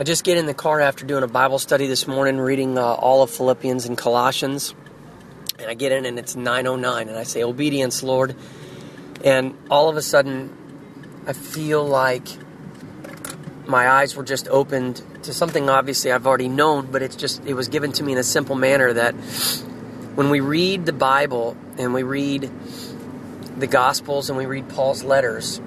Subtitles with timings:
[0.00, 2.82] I just get in the car after doing a Bible study this morning, reading uh,
[2.84, 4.72] all of Philippians and Colossians.
[5.58, 8.36] And I get in and it's 909 and I say, Obedience, Lord.
[9.24, 10.56] And all of a sudden,
[11.26, 12.28] I feel like
[13.66, 17.54] my eyes were just opened to something obviously I've already known, but it's just, it
[17.54, 19.14] was given to me in a simple manner that
[20.14, 22.48] when we read the Bible and we read
[23.56, 25.60] the Gospels and we read Paul's letters,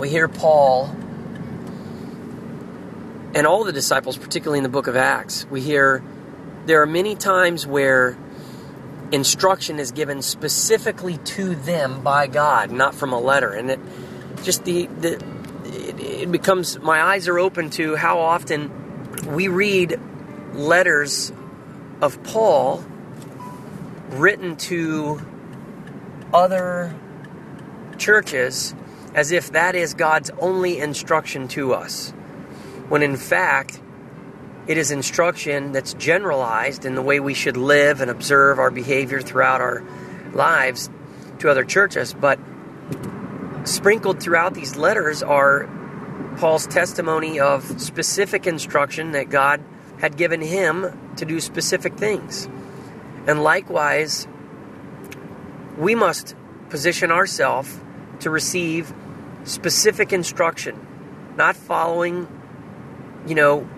[0.00, 0.96] we hear Paul
[3.34, 6.02] and all the disciples, particularly in the book of Acts, we hear
[6.66, 8.16] there are many times where
[9.10, 13.50] instruction is given specifically to them by God, not from a letter.
[13.50, 13.80] And it
[14.42, 15.14] just the, the
[15.64, 18.70] it, it becomes my eyes are open to how often
[19.26, 19.98] we read
[20.54, 21.32] letters
[22.00, 22.84] of Paul
[24.10, 25.20] written to
[26.32, 26.94] other
[27.98, 28.74] churches
[29.14, 32.12] as if that is God's only instruction to us.
[32.88, 33.80] When in fact,
[34.66, 39.20] it is instruction that's generalized in the way we should live and observe our behavior
[39.20, 39.82] throughout our
[40.32, 40.88] lives
[41.40, 42.14] to other churches.
[42.14, 42.38] But
[43.64, 45.68] sprinkled throughout these letters are
[46.38, 49.62] Paul's testimony of specific instruction that God
[49.98, 52.48] had given him to do specific things.
[53.26, 54.26] And likewise,
[55.78, 56.34] we must
[56.70, 57.80] position ourselves
[58.20, 58.92] to receive
[59.44, 60.86] specific instruction,
[61.36, 62.26] not following,
[63.26, 63.68] you know,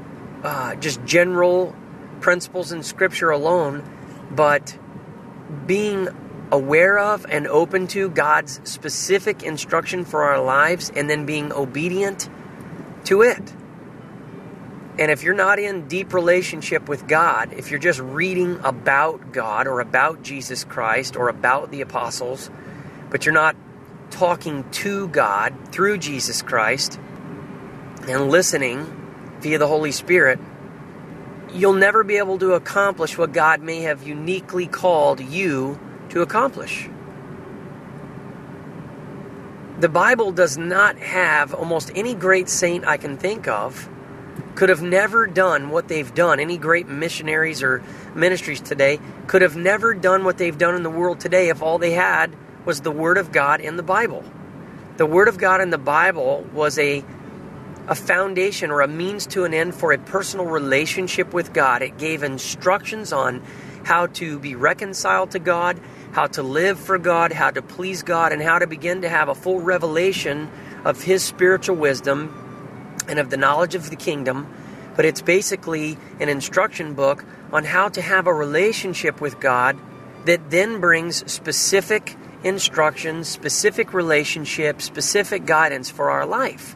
[0.43, 1.75] uh, just general
[2.21, 3.83] principles in Scripture alone,
[4.31, 4.79] but
[5.67, 6.09] being
[6.51, 12.29] aware of and open to God's specific instruction for our lives and then being obedient
[13.05, 13.53] to it.
[14.99, 19.67] And if you're not in deep relationship with God, if you're just reading about God
[19.67, 22.51] or about Jesus Christ or about the apostles,
[23.11, 23.57] but you're not
[24.11, 26.99] talking to God through Jesus Christ
[28.09, 28.96] and listening
[29.47, 30.41] via the Holy Spirit,
[31.53, 36.89] you'll never be able to accomplish what God may have uniquely called you to accomplish.
[39.79, 43.89] The Bible does not have almost any great saint I can think of
[44.57, 46.41] could have never done what they've done.
[46.41, 47.85] Any great missionaries or
[48.17, 48.99] ministries today
[49.29, 52.35] could have never done what they've done in the world today if all they had
[52.65, 54.25] was the Word of God in the Bible.
[54.97, 57.05] The Word of God in the Bible was a
[57.89, 61.83] a foundation or a means to an end for a personal relationship with God.
[61.83, 63.43] It gave instructions on
[63.85, 65.81] how to be reconciled to God,
[66.13, 69.29] how to live for God, how to please God, and how to begin to have
[69.29, 70.51] a full revelation
[70.85, 72.43] of His spiritual wisdom
[73.09, 74.53] and of the knowledge of the kingdom.
[74.97, 79.79] But it's basically an instruction book on how to have a relationship with God
[80.25, 86.75] that then brings specific instructions, specific relationships, specific guidance for our life.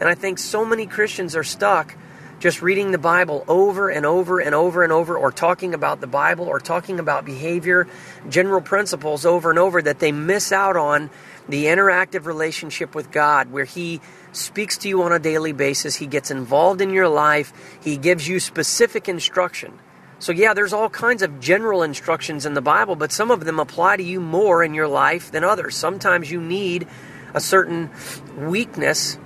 [0.00, 1.96] And I think so many Christians are stuck
[2.40, 6.06] just reading the Bible over and over and over and over, or talking about the
[6.06, 7.88] Bible, or talking about behavior,
[8.28, 11.10] general principles over and over, that they miss out on
[11.48, 14.00] the interactive relationship with God, where He
[14.32, 18.28] speaks to you on a daily basis, He gets involved in your life, He gives
[18.28, 19.76] you specific instruction.
[20.20, 23.58] So, yeah, there's all kinds of general instructions in the Bible, but some of them
[23.58, 25.76] apply to you more in your life than others.
[25.76, 26.86] Sometimes you need
[27.34, 27.90] a certain
[28.36, 29.18] weakness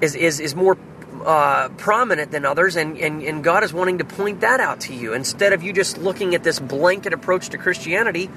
[0.00, 0.76] is, is, is more
[1.24, 4.94] uh, prominent than others, and, and, and God is wanting to point that out to
[4.94, 5.12] you.
[5.12, 8.30] Instead of you just looking at this blanket approach to Christianity,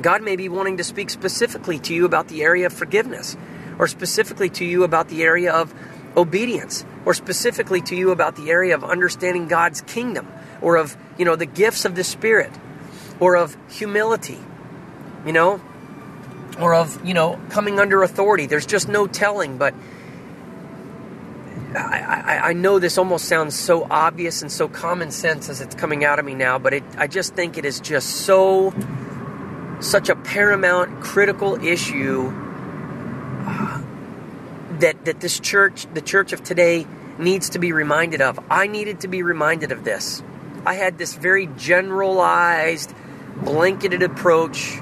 [0.00, 3.36] God may be wanting to speak specifically to you about the area of forgiveness,
[3.78, 5.74] or specifically to you about the area of
[6.16, 10.28] obedience, or specifically to you about the area of understanding God's kingdom,
[10.60, 12.52] or of you know the gifts of the Spirit,
[13.18, 14.38] or of humility,
[15.26, 15.60] you know,
[16.60, 18.46] or of you know coming under authority.
[18.46, 19.74] There's just no telling, but
[21.78, 26.04] I, I, know this almost sounds so obvious and so common sense as it's coming
[26.04, 28.74] out of me now, but it, I just think it is just so,
[29.80, 32.32] such a paramount, critical issue
[33.46, 33.82] uh,
[34.80, 36.86] that that this church, the church of today,
[37.18, 38.38] needs to be reminded of.
[38.50, 40.22] I needed to be reminded of this.
[40.66, 42.92] I had this very generalized,
[43.42, 44.78] blanketed approach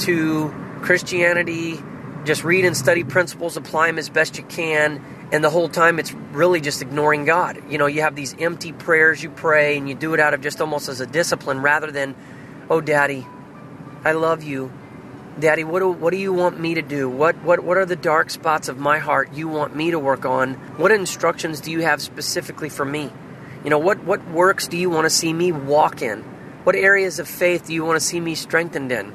[0.00, 1.78] to Christianity.
[2.24, 5.98] Just read and study principles, apply them as best you can and the whole time
[5.98, 7.62] it's really just ignoring God.
[7.70, 10.40] You know, you have these empty prayers you pray and you do it out of
[10.40, 12.14] just almost as a discipline rather than,
[12.70, 13.26] oh, Daddy,
[14.04, 14.72] I love you.
[15.38, 17.08] Daddy, what do, what do you want me to do?
[17.08, 20.24] What, what, what are the dark spots of my heart you want me to work
[20.24, 20.54] on?
[20.76, 23.10] What instructions do you have specifically for me?
[23.62, 26.22] You know, what, what works do you want to see me walk in?
[26.64, 29.14] What areas of faith do you want to see me strengthened in?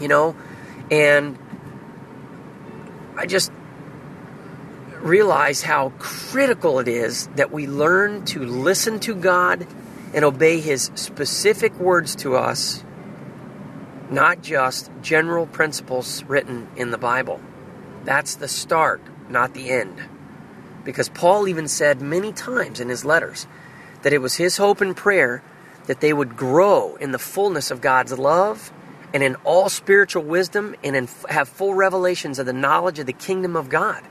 [0.00, 0.36] You know,
[0.90, 1.38] and
[3.16, 3.52] I just
[5.00, 9.66] realize how critical it is that we learn to listen to God
[10.14, 12.84] and obey His specific words to us,
[14.10, 17.40] not just general principles written in the Bible.
[18.04, 20.00] That's the start, not the end.
[20.84, 23.46] Because Paul even said many times in his letters
[24.02, 25.42] that it was his hope and prayer
[25.86, 28.72] that they would grow in the fullness of God's love
[29.12, 33.12] and in all spiritual wisdom and in, have full revelations of the knowledge of the
[33.12, 34.02] kingdom of God.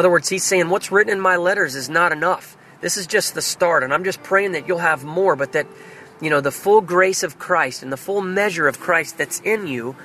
[0.00, 2.56] Other words, he's saying, What's written in my letters is not enough.
[2.80, 5.66] This is just the start, and I'm just praying that you'll have more, but that,
[6.22, 9.66] you know, the full grace of Christ and the full measure of Christ that's in
[9.66, 9.96] you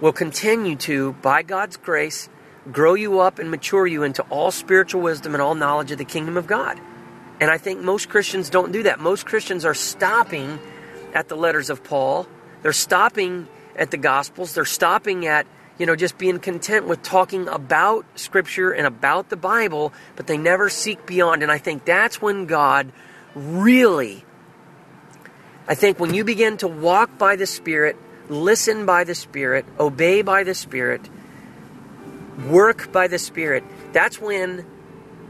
[0.00, 2.30] will continue to, by God's grace,
[2.72, 6.06] grow you up and mature you into all spiritual wisdom and all knowledge of the
[6.06, 6.80] kingdom of God.
[7.38, 8.98] And I think most Christians don't do that.
[8.98, 10.58] Most Christians are stopping
[11.12, 12.26] at the letters of Paul.
[12.62, 13.46] They're stopping
[13.76, 14.54] at the Gospels.
[14.54, 15.46] They're stopping at,
[15.78, 20.36] you know, just being content with talking about Scripture and about the Bible, but they
[20.36, 21.42] never seek beyond.
[21.42, 22.92] And I think that's when God
[23.34, 24.24] really,
[25.68, 27.96] I think when you begin to walk by the Spirit,
[28.28, 31.08] listen by the Spirit, obey by the Spirit,
[32.46, 34.66] work by the Spirit, that's when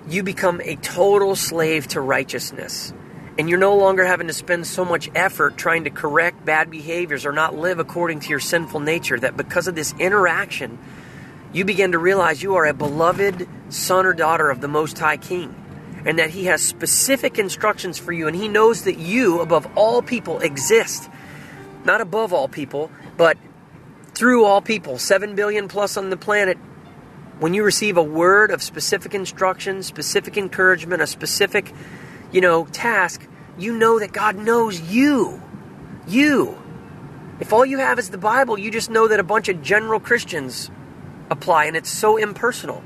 [0.09, 2.95] you become a total slave to righteousness
[3.39, 7.25] and you're no longer having to spend so much effort trying to correct bad behaviors
[7.25, 10.77] or not live according to your sinful nature, that because of this interaction,
[11.53, 15.17] you begin to realize you are a beloved son or daughter of the Most High
[15.19, 15.55] King,
[16.05, 20.03] and that He has specific instructions for you, and He knows that you, above all
[20.03, 21.09] people, exist.
[21.85, 23.39] Not above all people, but
[24.15, 26.59] through all people, 7 billion plus on the planet.
[27.39, 31.73] When you receive a word of specific instruction, specific encouragement, a specific
[32.33, 33.27] you know, task,
[33.59, 35.41] you know that God knows you.
[36.07, 36.57] You.
[37.41, 40.01] If all you have is the Bible, you just know that a bunch of general
[40.01, 40.71] Christians
[41.31, 42.83] apply, and it's so impersonal.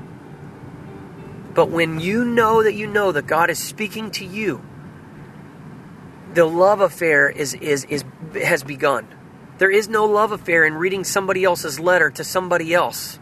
[1.53, 4.61] But when you know that you know that God is speaking to you,
[6.33, 8.03] the love affair is, is, is,
[8.33, 9.07] has begun.
[9.59, 13.19] There is no love affair in reading somebody else's letter to somebody else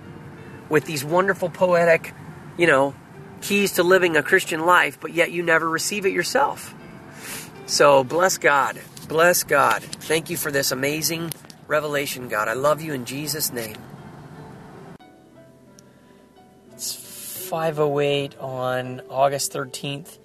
[0.69, 2.13] with these wonderful poetic,
[2.57, 2.95] you know,
[3.41, 6.73] keys to living a Christian life, but yet you never receive it yourself.
[7.65, 8.79] So bless God.
[9.07, 9.83] Bless God.
[9.83, 11.31] Thank you for this amazing
[11.67, 12.47] revelation, God.
[12.47, 13.75] I love you in Jesus' name.
[16.73, 16.93] It's
[17.49, 20.17] 508 on August 13th.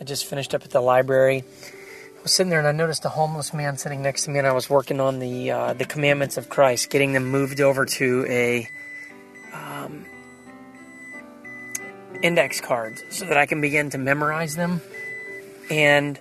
[0.00, 1.44] I just finished up at the library.
[1.44, 4.46] I was sitting there and I noticed a homeless man sitting next to me, and
[4.46, 8.26] I was working on the uh, the commandments of Christ, getting them moved over to
[8.28, 8.68] a
[12.22, 14.80] index cards so that I can begin to memorize them.
[15.70, 16.18] And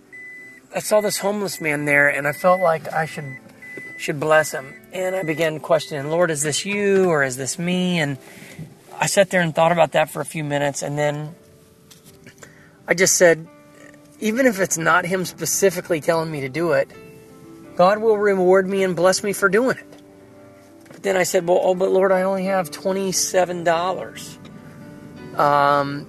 [0.74, 3.38] I saw this homeless man there, and I felt like I should
[3.98, 4.74] should bless him.
[4.94, 8.00] And I began questioning, Lord, is this you or is this me?
[8.00, 8.18] And
[9.00, 11.36] I sat there and thought about that for a few minutes, and then
[12.88, 13.48] I just said,
[14.20, 16.90] even if it's not him specifically telling me to do it,
[17.76, 20.02] God will reward me and bless me for doing it.
[20.88, 24.38] But then I said, well, oh, but Lord, I only have twenty-seven dollars
[25.38, 26.08] um,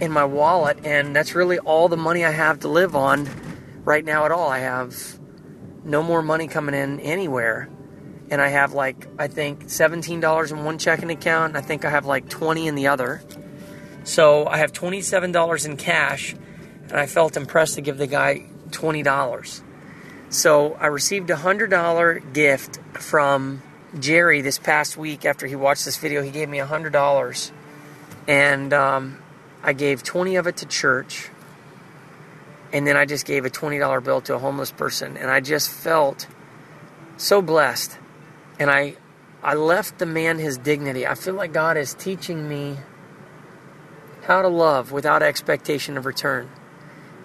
[0.00, 3.28] in my wallet, and that's really all the money I have to live on
[3.84, 4.48] right now at all.
[4.48, 4.94] I have
[5.84, 7.68] no more money coming in anywhere.
[8.30, 12.06] And I have like, I think $17 in one checking account, I think I have
[12.06, 13.22] like 20 in the other.
[14.04, 19.62] So I have $27 in cash, and I felt impressed to give the guy $20.
[20.30, 23.62] So I received a $100 gift from
[23.98, 26.22] Jerry this past week after he watched this video.
[26.22, 27.52] He gave me $100
[28.26, 29.18] and um,
[29.62, 31.30] I gave 20 of it to church.
[32.72, 35.16] And then I just gave a $20 bill to a homeless person.
[35.16, 36.26] And I just felt
[37.16, 37.96] so blessed.
[38.58, 38.96] And I,
[39.42, 41.06] I left the man his dignity.
[41.06, 42.76] I feel like God is teaching me
[44.24, 46.50] how to love without expectation of return.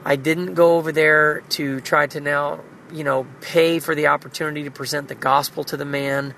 [0.06, 4.64] I didn't go over there to try to now, you know, pay for the opportunity
[4.64, 6.34] to present the gospel to the man.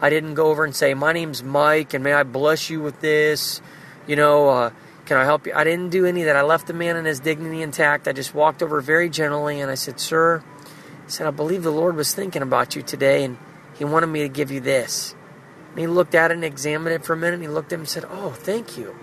[0.00, 3.00] I didn't go over and say, My name's Mike, and may I bless you with
[3.00, 3.60] this
[4.06, 4.70] you know, uh,
[5.06, 5.52] can I help you?
[5.54, 6.36] I didn't do any of that.
[6.36, 8.08] I left the man in his dignity intact.
[8.08, 10.42] I just walked over very gently and I said, Sir,
[11.06, 13.36] I said, I believe the Lord was thinking about you today and
[13.74, 15.14] he wanted me to give you this.
[15.70, 17.76] And he looked at it and examined it for a minute and he looked at
[17.76, 18.94] him and said, Oh, thank you.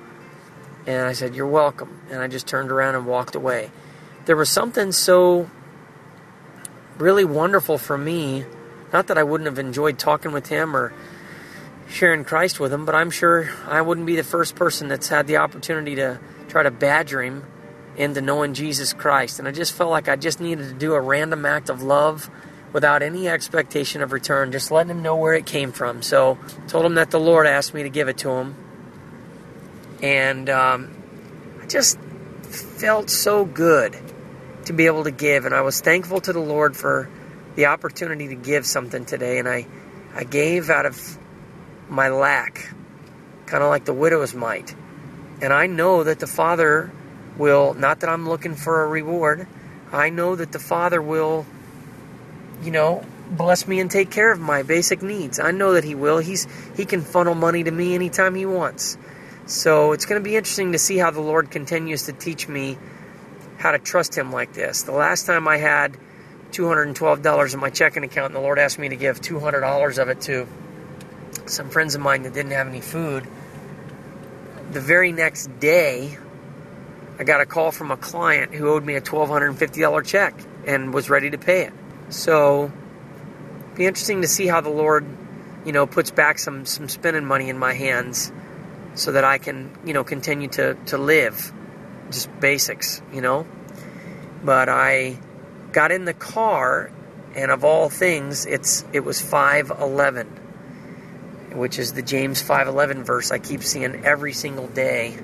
[0.87, 2.01] And I said, You're welcome.
[2.09, 3.69] And I just turned around and walked away.
[4.25, 5.49] There was something so
[6.97, 8.45] really wonderful for me.
[8.93, 10.93] Not that I wouldn't have enjoyed talking with him or
[11.91, 15.27] sharing Christ with him, but I'm sure I wouldn't be the first person that's had
[15.27, 17.45] the opportunity to try to badger him
[17.97, 19.39] into knowing Jesus Christ.
[19.39, 22.29] And I just felt like I just needed to do a random act of love
[22.73, 26.01] without any expectation of return, just letting him know where it came from.
[26.01, 28.55] So told him that the Lord asked me to give it to him.
[30.01, 30.89] And um,
[31.61, 33.97] I just felt so good
[34.65, 35.45] to be able to give.
[35.45, 37.09] And I was thankful to the Lord for
[37.55, 39.37] the opportunity to give something today.
[39.37, 39.67] And I,
[40.15, 41.19] I gave out of
[41.91, 42.73] my lack,
[43.45, 44.73] kind of like the widow's mite.
[45.41, 46.89] And I know that the Father
[47.37, 49.45] will, not that I'm looking for a reward,
[49.91, 51.45] I know that the Father will,
[52.63, 55.37] you know, bless me and take care of my basic needs.
[55.39, 56.19] I know that He will.
[56.19, 58.97] He's He can funnel money to me anytime He wants.
[59.45, 62.77] So it's going to be interesting to see how the Lord continues to teach me
[63.57, 64.83] how to trust Him like this.
[64.83, 65.97] The last time I had
[66.51, 70.21] $212 in my checking account, and the Lord asked me to give $200 of it
[70.21, 70.47] to
[71.45, 73.27] some friends of mine that didn't have any food.
[74.71, 76.17] The very next day,
[77.19, 80.33] I got a call from a client who owed me a $1,250 check
[80.65, 81.73] and was ready to pay it.
[82.09, 82.71] So,
[83.75, 85.05] be interesting to see how the Lord,
[85.65, 88.31] you know, puts back some some spending money in my hands
[88.95, 91.53] so that I can, you know, continue to, to live.
[92.11, 93.45] Just basics, you know.
[94.43, 95.17] But I
[95.71, 96.91] got in the car
[97.35, 100.27] and of all things it's it was 511
[101.53, 105.17] which is the James 511 verse I keep seeing every single day.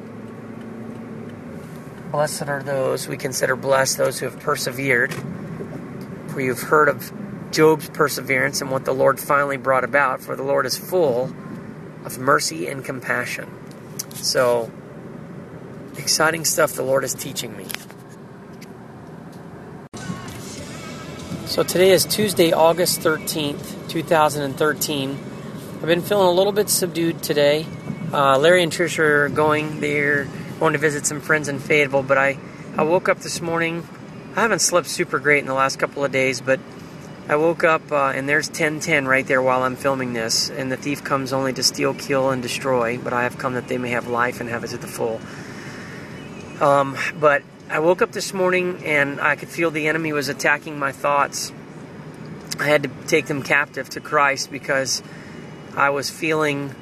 [2.12, 5.14] Blessed are those we consider blessed those who have persevered.
[6.30, 7.12] For you've heard of
[7.52, 11.34] Job's perseverance and what the Lord finally brought about, for the Lord is full
[12.06, 13.50] of mercy and compassion.
[14.14, 14.72] So,
[15.98, 17.66] exciting stuff the Lord is teaching me.
[21.46, 25.20] So, today is Tuesday, August 13th, 2013.
[25.80, 27.64] I've been feeling a little bit subdued today.
[28.12, 29.80] Uh, Larry and Trish are going.
[29.80, 30.28] They're
[30.60, 32.40] going to visit some friends in Fayetteville, but I,
[32.76, 33.88] I woke up this morning.
[34.36, 36.60] I haven't slept super great in the last couple of days, but
[37.30, 40.50] I woke up uh, and there's 1010 right there while I'm filming this.
[40.50, 42.98] And the thief comes only to steal, kill, and destroy.
[42.98, 45.22] But I have come that they may have life and have it to the full.
[46.60, 50.80] Um, but I woke up this morning and I could feel the enemy was attacking
[50.80, 51.54] my thoughts.
[52.60, 55.04] I had to take them captive to Christ because
[55.78, 56.74] I was feeling.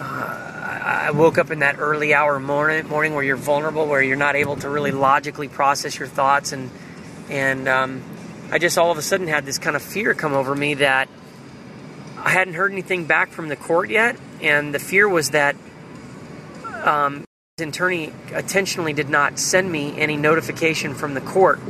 [0.00, 0.48] Uh,
[0.84, 4.36] I woke up in that early hour morning, morning where you're vulnerable, where you're not
[4.36, 6.70] able to really logically process your thoughts, and
[7.28, 8.02] and um,
[8.50, 11.10] I just all of a sudden had this kind of fear come over me that
[12.16, 15.54] I hadn't heard anything back from the court yet, and the fear was that
[16.84, 17.24] um,
[17.58, 21.60] attorney intentionally did not send me any notification from the court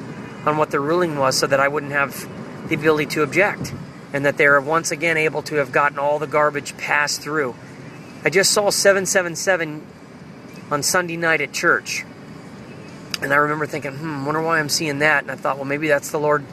[0.47, 2.29] on what the ruling was, so that I wouldn't have
[2.69, 3.75] the ability to object,
[4.13, 7.55] and that they are once again able to have gotten all the garbage passed through.
[8.25, 9.87] I just saw 777
[10.71, 12.05] on Sunday night at church.
[13.21, 15.23] And I remember thinking, hmm, wonder why I'm seeing that.
[15.23, 16.45] And I thought, well, maybe that's the Lord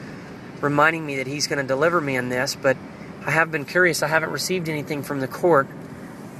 [0.60, 2.56] reminding me that He's going to deliver me in this.
[2.56, 2.76] But
[3.24, 4.02] I have been curious.
[4.02, 5.68] I haven't received anything from the court,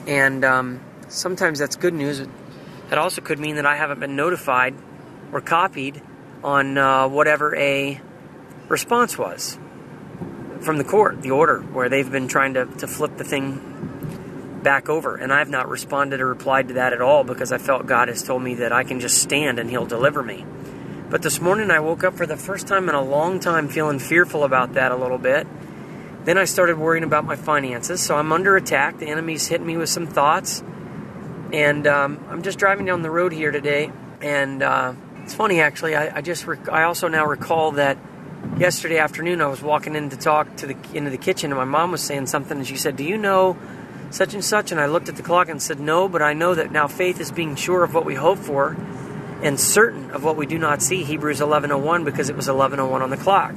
[0.06, 2.20] and um, sometimes that's good news.
[2.20, 4.74] It also could mean that I haven't been notified
[5.32, 6.00] or copied
[6.42, 8.00] on uh, whatever a
[8.68, 9.58] response was
[10.60, 14.88] from the court, the order, where they've been trying to, to flip the thing back
[14.88, 15.16] over.
[15.16, 18.22] And I've not responded or replied to that at all because I felt God has
[18.22, 20.44] told me that I can just stand and He'll deliver me.
[21.08, 23.98] But this morning I woke up for the first time in a long time feeling
[23.98, 25.46] fearful about that a little bit.
[26.24, 28.98] Then I started worrying about my finances, so I'm under attack.
[28.98, 30.62] The enemy's hitting me with some thoughts.
[31.52, 33.90] And um, I'm just driving down the road here today,
[34.20, 35.96] and uh, it's funny actually.
[35.96, 37.98] I, I just rec- I also now recall that
[38.58, 41.64] yesterday afternoon I was walking in to talk to the into the kitchen, and my
[41.64, 43.56] mom was saying something, and she said, "Do you know
[44.10, 46.54] such and such?" And I looked at the clock and said, "No, but I know
[46.54, 48.76] that now faith is being sure of what we hope for."
[49.42, 53.10] and certain of what we do not see hebrews 11.01 because it was 11.01 on
[53.10, 53.54] the clock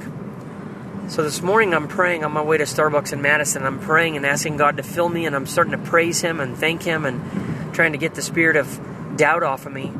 [1.08, 4.24] so this morning i'm praying on my way to starbucks in madison i'm praying and
[4.24, 7.74] asking god to fill me and i'm starting to praise him and thank him and
[7.74, 8.80] trying to get the spirit of
[9.16, 9.92] doubt off of me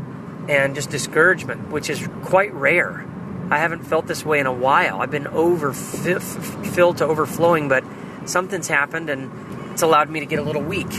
[0.48, 3.04] and just discouragement which is quite rare
[3.50, 7.84] i haven't felt this way in a while i've been over filled to overflowing but
[8.26, 9.30] something's happened and
[9.72, 10.92] it's allowed me to get a little weak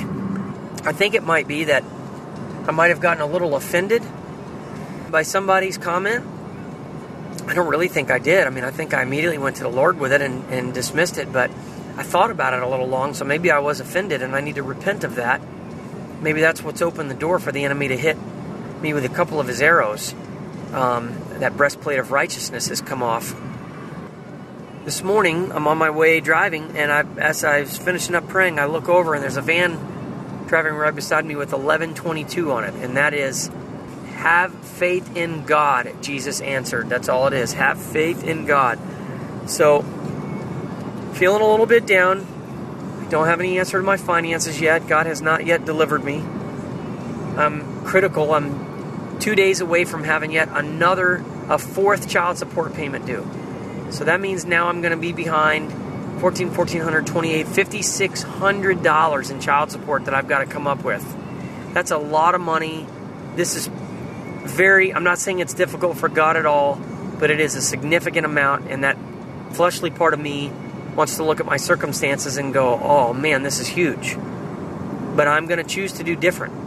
[0.84, 1.84] i think it might be that
[2.68, 4.04] i might have gotten a little offended
[5.16, 6.26] by somebody's comment?
[7.48, 8.48] I don't really think I did.
[8.48, 11.18] I mean, I think I immediately went to the Lord with it and, and dismissed
[11.18, 11.50] it, but
[11.96, 14.56] I thought about it a little long, so maybe I was offended and I need
[14.56, 15.42] to repent of that.
[16.22, 18.18] Maybe that's what's opened the door for the enemy to hit
[18.82, 20.14] me with a couple of his arrows.
[20.74, 23.36] Um, that breastplate of righteousness has come off.
[24.86, 28.60] This morning, I'm on my way driving, and I, as I was finishing up praying,
[28.60, 32.74] I look over and there's a van driving right beside me with 1122 on it,
[32.76, 33.50] and that is
[34.16, 36.90] have faith in God, Jesus answered.
[36.90, 37.54] That's all it is.
[37.54, 38.80] Have faith in God.
[39.48, 39.82] So,
[41.14, 42.26] feeling a little bit down.
[43.06, 44.88] I don't have any answer to my finances yet.
[44.88, 46.24] God has not yet delivered me.
[47.38, 48.34] I'm critical.
[48.34, 48.75] I'm
[49.20, 53.28] two days away from having yet another, a fourth child support payment due.
[53.92, 55.72] So that means now I'm going to be behind
[56.20, 61.04] 14, 1400, 28, 5600 dollars in child support that I've got to come up with.
[61.74, 62.88] That's a lot of money.
[63.36, 66.80] This is very, I'm not saying it's difficult for God at all,
[67.20, 68.98] but it is a significant amount, and that
[69.52, 70.52] fleshly part of me
[70.96, 74.18] wants to look at my circumstances and go, oh man, this is huge.
[75.16, 76.65] But I'm going to choose to do different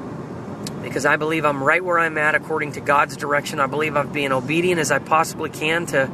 [0.89, 3.61] because I believe I'm right where I'm at according to God's direction.
[3.61, 6.11] I believe I'm being obedient as I possibly can to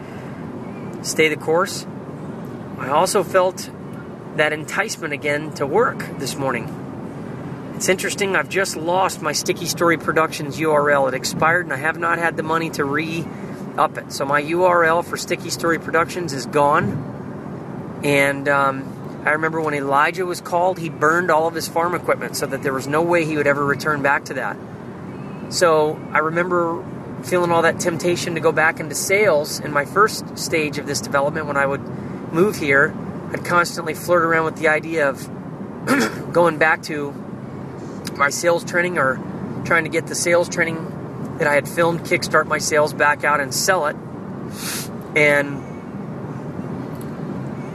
[1.03, 1.87] stay the course.
[2.79, 3.71] I also felt
[4.37, 6.81] that enticement again to work this morning.
[7.77, 11.09] It's interesting, I've just lost my Sticky Story Productions URL.
[11.09, 13.25] It expired and I have not had the money to re
[13.77, 14.13] up it.
[14.13, 18.01] So my URL for Sticky Story Productions is gone.
[18.05, 18.94] And um,
[19.25, 22.63] I remember when Elijah was called, he burned all of his farm equipment so that
[22.63, 24.57] there was no way he would ever return back to that.
[25.49, 26.85] So I remember
[27.25, 31.01] feeling all that temptation to go back into sales in my first stage of this
[31.01, 31.81] development when I would
[32.33, 32.95] move here.
[33.33, 35.27] I'd constantly flirt around with the idea of
[36.33, 37.13] going back to
[38.17, 39.17] my sales training or
[39.65, 43.41] trying to get the sales training that I had filmed kickstart my sales back out
[43.41, 43.97] and sell it.
[45.17, 45.64] And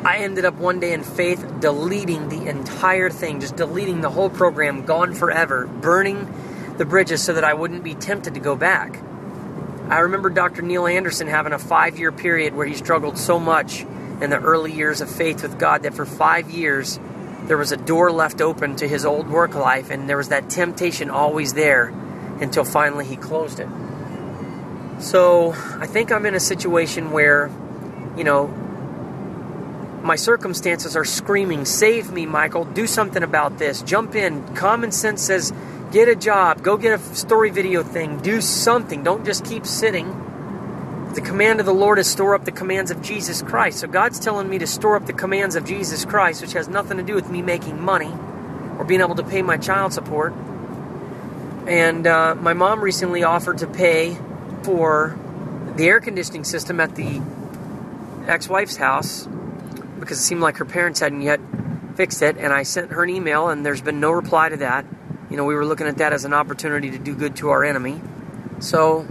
[0.09, 4.31] I ended up one day in faith deleting the entire thing, just deleting the whole
[4.31, 6.27] program, gone forever, burning
[6.79, 8.99] the bridges so that I wouldn't be tempted to go back.
[9.87, 10.63] I remember Dr.
[10.63, 13.81] Neil Anderson having a five year period where he struggled so much
[14.19, 16.99] in the early years of faith with God that for five years
[17.43, 20.49] there was a door left open to his old work life, and there was that
[20.49, 21.89] temptation always there
[22.41, 23.69] until finally he closed it.
[25.01, 27.51] So I think I'm in a situation where,
[28.17, 28.51] you know,
[30.03, 34.55] my circumstances are screaming, Save me, Michael, do something about this, jump in.
[34.55, 35.53] Common sense says,
[35.91, 40.25] Get a job, go get a story video thing, do something, don't just keep sitting.
[41.15, 43.79] The command of the Lord is store up the commands of Jesus Christ.
[43.79, 46.97] So God's telling me to store up the commands of Jesus Christ, which has nothing
[46.97, 48.13] to do with me making money
[48.77, 50.33] or being able to pay my child support.
[51.67, 54.17] And uh, my mom recently offered to pay
[54.61, 55.17] for
[55.75, 57.21] the air conditioning system at the
[58.27, 59.27] ex wife's house
[59.99, 61.39] because it seemed like her parents hadn't yet
[61.95, 62.37] fixed it.
[62.37, 64.85] And I sent her an email, and there's been no reply to that.
[65.29, 67.63] You know, we were looking at that as an opportunity to do good to our
[67.63, 68.01] enemy.
[68.59, 69.07] So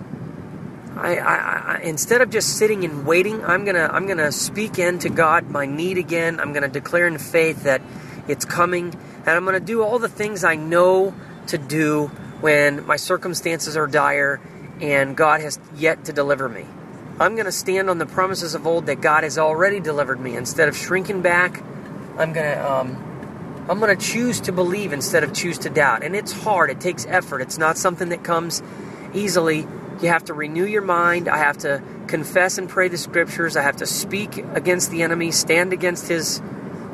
[0.97, 1.35] I, I,
[1.77, 5.65] I, instead of just sitting and waiting, I'm gonna I'm gonna speak into God my
[5.65, 6.41] need again.
[6.41, 7.83] I'm gonna declare in faith that
[8.27, 11.15] it's coming, and I'm gonna do all the things I know
[11.49, 14.41] to do when my circumstances are dire
[14.81, 16.67] and God has yet to deliver me.
[17.21, 20.37] I'm gonna stand on the promises of old that God has already delivered me.
[20.37, 21.63] Instead of shrinking back,
[22.17, 26.03] I'm gonna um, I'm gonna choose to believe instead of choose to doubt.
[26.03, 26.71] And it's hard.
[26.71, 27.41] It takes effort.
[27.41, 28.63] It's not something that comes
[29.15, 29.67] easily
[30.03, 31.29] you have to renew your mind.
[31.29, 33.57] I have to confess and pray the scriptures.
[33.57, 36.41] I have to speak against the enemy, stand against his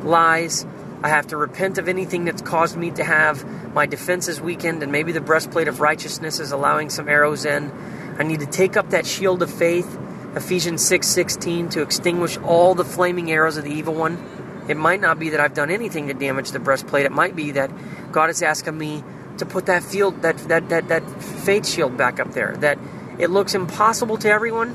[0.02, 0.66] lies.
[1.02, 4.90] I have to repent of anything that's caused me to have my defenses weakened, and
[4.90, 7.70] maybe the breastplate of righteousness is allowing some arrows in.
[8.18, 9.98] I need to take up that shield of faith,
[10.36, 14.18] Ephesians 6:16 to extinguish all the flaming arrows of the evil one.
[14.66, 17.06] It might not be that I've done anything to damage the breastplate.
[17.06, 17.70] It might be that
[18.10, 19.04] God is asking me
[19.38, 22.56] to put that field, that that that, that faith shield back up there.
[22.56, 22.78] That
[23.18, 24.74] it looks impossible to everyone,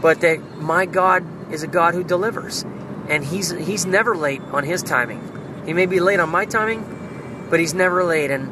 [0.00, 2.64] but that my God is a God who delivers.
[3.08, 5.20] And he's he's never late on his timing.
[5.66, 8.50] He may be late on my timing, but he's never late and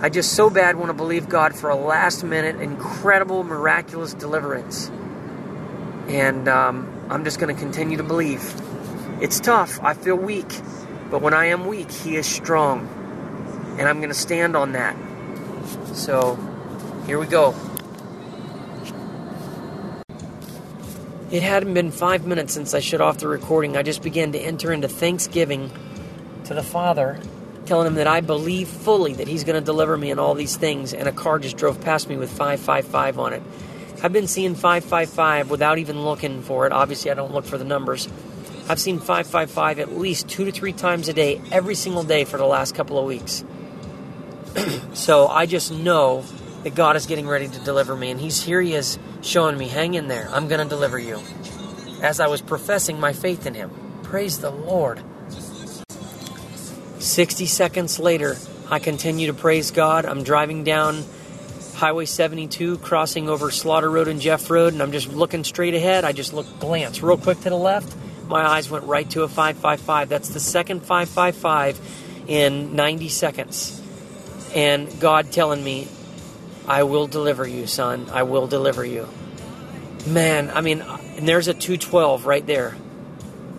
[0.00, 4.92] I just so bad want to believe God for a last minute, incredible, miraculous deliverance.
[6.08, 8.42] And um, I'm just going to continue to believe.
[9.20, 9.78] It's tough.
[9.82, 10.48] I feel weak.
[11.10, 12.86] But when I am weak, He is strong.
[13.78, 14.96] And I'm going to stand on that.
[15.94, 16.36] So,
[17.06, 17.54] here we go.
[21.30, 23.76] It hadn't been five minutes since I shut off the recording.
[23.76, 25.70] I just began to enter into thanksgiving
[26.44, 27.20] to the Father,
[27.66, 30.56] telling him that I believe fully that He's going to deliver me in all these
[30.56, 33.42] things, and a car just drove past me with 555 on it.
[34.02, 36.72] I've been seeing 555 without even looking for it.
[36.72, 38.08] Obviously, I don't look for the numbers.
[38.68, 42.36] I've seen 555 at least two to three times a day, every single day for
[42.36, 43.44] the last couple of weeks.
[44.94, 46.24] so I just know
[46.62, 48.60] that God is getting ready to deliver me, and He's here.
[48.60, 51.20] He is showing me, hang in there, I'm going to deliver you.
[52.02, 53.70] As I was professing my faith in Him.
[54.04, 55.02] Praise the Lord.
[57.00, 58.36] 60 seconds later,
[58.70, 60.04] I continue to praise God.
[60.04, 61.04] I'm driving down
[61.78, 66.04] Highway 72, crossing over Slaughter Road and Jeff Road, and I'm just looking straight ahead.
[66.04, 67.96] I just look, glance real quick to the left.
[68.26, 70.08] My eyes went right to a 555.
[70.08, 73.80] That's the second 555 in 90 seconds.
[74.56, 75.86] And God telling me,
[76.66, 78.10] I will deliver you, son.
[78.10, 79.08] I will deliver you.
[80.04, 82.72] Man, I mean, and there's a 212 right there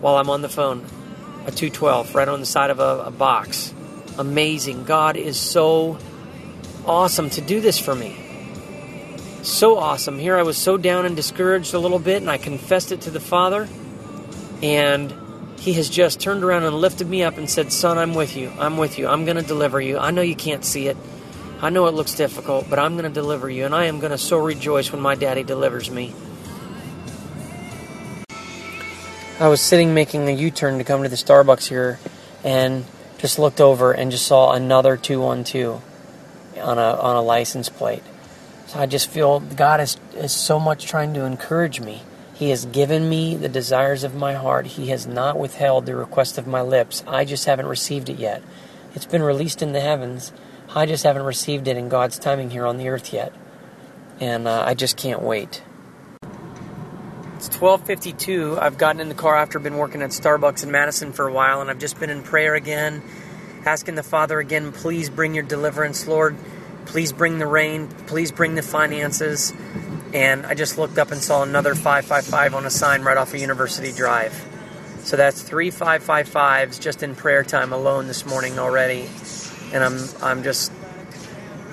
[0.02, 0.80] while I'm on the phone.
[1.46, 3.74] A 212 right on the side of a, a box.
[4.18, 4.84] Amazing.
[4.84, 5.98] God is so
[6.89, 8.17] awesome to do this for me.
[9.43, 10.17] So awesome.
[10.19, 13.12] Here I was so down and discouraged a little bit, and I confessed it to
[13.12, 13.69] the Father.
[14.62, 15.13] And
[15.60, 18.52] He has just turned around and lifted me up and said, Son, I'm with you.
[18.60, 19.08] I'm with you.
[19.08, 19.97] I'm going to deliver you.
[19.97, 20.97] I know you can't see it.
[21.62, 24.12] I know it looks difficult, but I'm going to deliver you, and I am going
[24.12, 26.13] to so rejoice when my daddy delivers me.
[29.39, 31.99] I was sitting making a U turn to come to the Starbucks here
[32.43, 32.86] and
[33.19, 35.84] just looked over and just saw another 212
[36.60, 38.04] on a, on a license plate.
[38.67, 42.04] So I just feel God is, is so much trying to encourage me.
[42.36, 44.65] He has given me the desires of my heart.
[44.67, 47.04] He has not withheld the request of my lips.
[47.08, 48.43] I just haven't received it yet.
[48.95, 50.32] It's been released in the heavens
[50.76, 53.34] I just haven't received it in God's timing here on the earth yet.
[54.19, 55.63] And uh, I just can't wait.
[57.38, 58.60] It's 12:52.
[58.62, 61.62] I've gotten in the car after been working at Starbucks in Madison for a while
[61.62, 63.02] and I've just been in prayer again,
[63.65, 66.36] asking the Father again, please bring your deliverance, Lord.
[66.86, 69.54] Please bring the rain, please bring the finances.
[70.13, 73.39] And I just looked up and saw another 555 on a sign right off of
[73.39, 74.34] University Drive.
[75.04, 79.08] So that's three 555s just in prayer time alone this morning already
[79.74, 80.72] and I'm I'm just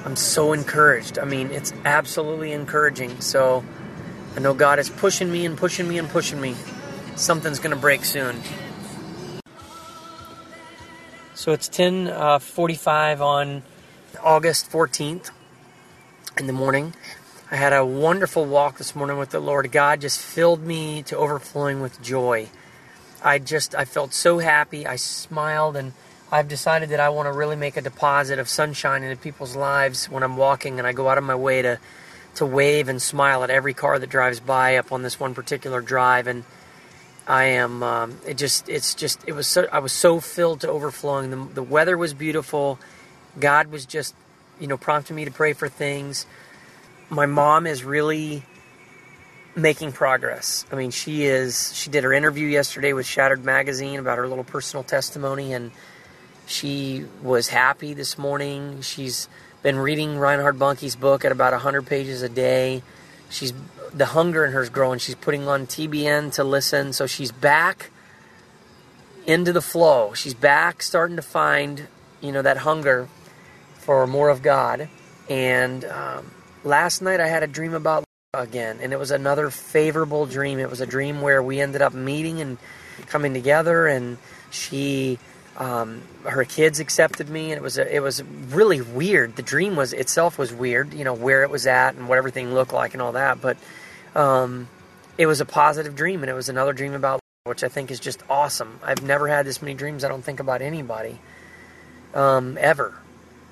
[0.05, 1.19] I'm so encouraged.
[1.19, 3.21] I mean, it's absolutely encouraging.
[3.21, 3.65] So
[4.37, 6.55] I know God is pushing me and pushing me and pushing me.
[7.17, 8.41] Something's going to break soon.
[11.37, 13.63] So it's 10:45 uh, on
[14.23, 15.31] August 14th
[16.39, 16.95] in the morning.
[17.51, 19.71] I had a wonderful walk this morning with the Lord.
[19.71, 22.49] God just filled me to overflowing with joy.
[23.23, 24.87] I just I felt so happy.
[24.87, 25.93] I smiled and
[26.33, 30.09] I've decided that I want to really make a deposit of sunshine into people's lives
[30.09, 31.79] when I'm walking, and I go out of my way to
[32.37, 35.83] to wave and smile at every car that drives by up on this one particular
[35.83, 36.29] drive.
[36.29, 36.45] And
[37.27, 40.69] I am um, it just it's just it was so I was so filled to
[40.69, 41.31] overflowing.
[41.31, 42.79] The, the weather was beautiful.
[43.39, 44.15] God was just
[44.61, 46.27] you know prompting me to pray for things.
[47.11, 48.45] My mom is really
[49.57, 50.67] making progress.
[50.71, 51.75] I mean, she is.
[51.75, 55.73] She did her interview yesterday with Shattered Magazine about her little personal testimony, and
[56.47, 58.83] she was happy this morning.
[58.83, 59.29] She's
[59.63, 62.83] been reading Reinhard Bonnke's book at about 100 pages a day.
[63.31, 63.53] She's
[63.97, 64.99] the hunger in her is growing.
[64.99, 67.91] She's putting on TBN to listen, so she's back
[69.27, 70.13] into the flow.
[70.13, 71.89] She's back starting to find,
[72.21, 73.09] you know, that hunger
[73.79, 74.89] for more of God.
[75.31, 76.31] And um,
[76.63, 78.05] last night I had a dream about
[78.35, 80.59] again, and it was another favorable dream.
[80.59, 82.59] It was a dream where we ended up meeting and
[83.07, 84.19] coming together, and
[84.51, 85.19] she
[85.57, 89.37] um, her kids accepted me, and it was a, it was really weird.
[89.37, 92.53] The dream was itself was weird, you know, where it was at and what everything
[92.53, 93.41] looked like and all that.
[93.41, 93.57] But
[94.17, 94.69] um,
[95.19, 98.01] it was a positive dream, and it was another dream about which I think is
[98.01, 98.81] just awesome.
[98.83, 100.03] I've never had this many dreams.
[100.03, 101.21] I don't think about anybody
[102.13, 102.95] um, ever.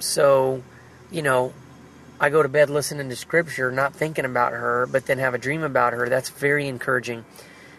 [0.01, 0.65] So,
[1.13, 1.53] you know,
[2.19, 5.39] I go to bed listening to scripture, not thinking about her, but then have a
[5.39, 6.09] dream about her.
[6.09, 7.25] That's very encouraging.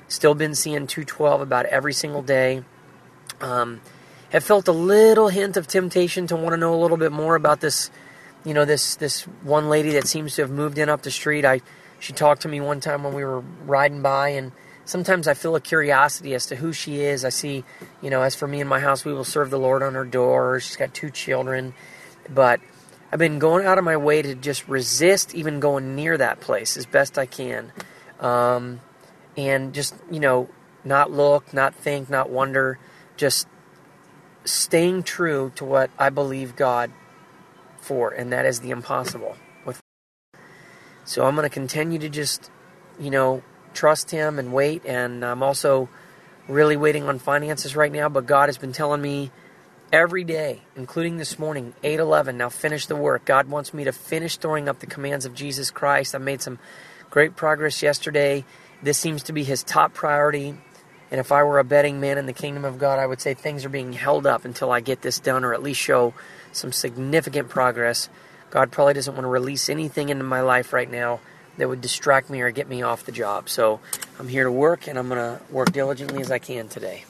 [0.08, 2.64] Still been seeing 212 about every single day.
[3.42, 3.82] Um,
[4.30, 7.36] have felt a little hint of temptation to want to know a little bit more
[7.36, 7.90] about this,
[8.46, 11.44] you know, this this one lady that seems to have moved in up the street.
[11.44, 11.62] I
[12.00, 14.52] she talked to me one time when we were riding by, and
[14.86, 17.26] sometimes I feel a curiosity as to who she is.
[17.26, 17.64] I see,
[18.02, 20.06] you know, as for me and my house, we will serve the Lord on her
[20.06, 20.60] door.
[20.60, 21.74] She's got two children,
[22.30, 22.60] but
[23.12, 26.78] I've been going out of my way to just resist even going near that place
[26.78, 27.72] as best I can,
[28.20, 28.82] um,
[29.38, 30.50] and just you know,
[30.84, 32.78] not look, not think, not wonder,
[33.18, 33.48] just
[34.44, 36.92] staying true to what I believe God
[37.80, 39.38] for, and that is the impossible.
[41.06, 42.50] So I'm going to continue to just,
[43.00, 44.86] you know, trust Him and wait.
[44.86, 45.88] And I'm also
[46.48, 48.10] really waiting on finances right now.
[48.10, 49.32] But God has been telling me
[49.94, 52.36] every day, including this morning, 8:11.
[52.36, 53.24] Now finish the work.
[53.26, 56.16] God wants me to finish throwing up the commands of Jesus Christ.
[56.16, 56.60] I made some
[57.10, 58.44] great progress yesterday.
[58.82, 60.58] This seems to be His top priority.
[61.12, 63.36] And if I were a betting man in the kingdom of God, I would say
[63.36, 66.16] things are being held up until I get this done or at least show
[66.52, 68.10] some significant progress.
[68.56, 71.20] God probably doesn't want to release anything into my life right now
[71.58, 73.50] that would distract me or get me off the job.
[73.50, 73.82] So
[74.18, 77.04] I'm here to work and I'm going to work diligently as I can today.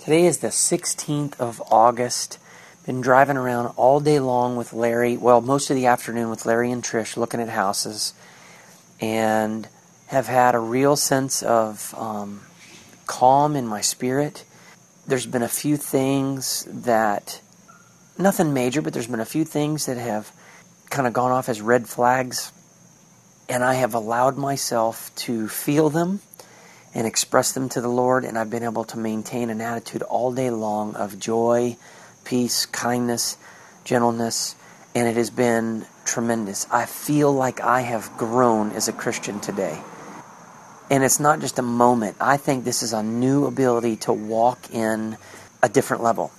[0.00, 2.40] Today is the 16th of August.
[2.84, 6.72] Been driving around all day long with Larry, well, most of the afternoon with Larry
[6.72, 8.12] and Trish looking at houses.
[9.00, 9.68] And
[10.08, 12.40] have had a real sense of um,
[13.06, 14.44] calm in my spirit.
[15.06, 17.40] There's been a few things that
[18.18, 20.30] nothing major, but there's been a few things that have
[20.90, 22.52] kind of gone off as red flags.
[23.48, 26.20] And I have allowed myself to feel them
[26.94, 28.24] and express them to the Lord.
[28.24, 31.76] And I've been able to maintain an attitude all day long of joy,
[32.24, 33.36] peace, kindness,
[33.84, 34.54] gentleness.
[34.94, 36.66] And it has been tremendous.
[36.70, 39.78] I feel like I have grown as a Christian today.
[40.90, 42.16] And it's not just a moment.
[42.20, 45.16] I think this is a new ability to walk in
[45.62, 46.30] a different level.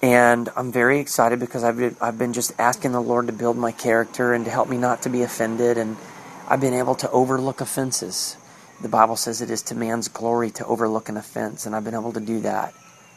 [0.00, 3.56] And I'm very excited because I've been, I've been just asking the Lord to build
[3.56, 5.76] my character and to help me not to be offended.
[5.76, 5.96] And
[6.48, 8.36] I've been able to overlook offenses.
[8.80, 11.94] The Bible says it is to man's glory to overlook an offense, and I've been
[11.94, 12.72] able to do that.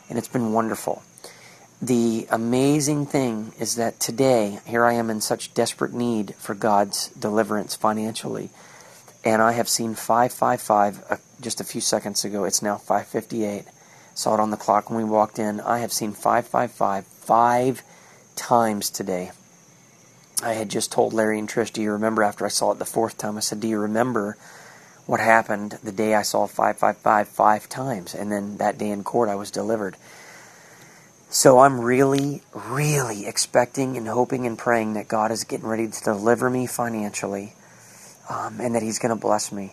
[0.10, 1.04] And it's been wonderful.
[1.80, 7.10] The amazing thing is that today, here I am in such desperate need for God's
[7.10, 8.50] deliverance financially.
[9.24, 12.44] And I have seen 555 uh, just a few seconds ago.
[12.44, 13.66] It's now 558
[14.14, 15.60] Saw it on the clock when we walked in.
[15.62, 17.84] I have seen 555 five
[18.36, 19.32] times today.
[20.44, 22.86] I had just told Larry and Trish, do you remember after I saw it the
[22.86, 23.38] fourth time?
[23.38, 24.38] I said, do you remember
[25.06, 28.16] what happened the day I saw 555 five times?
[28.16, 29.96] And then that day in court I was delivered.
[31.30, 36.04] So I'm really, really expecting and hoping and praying that God is getting ready to
[36.04, 37.54] deliver me financially
[38.30, 39.72] um, and that He's going to bless me.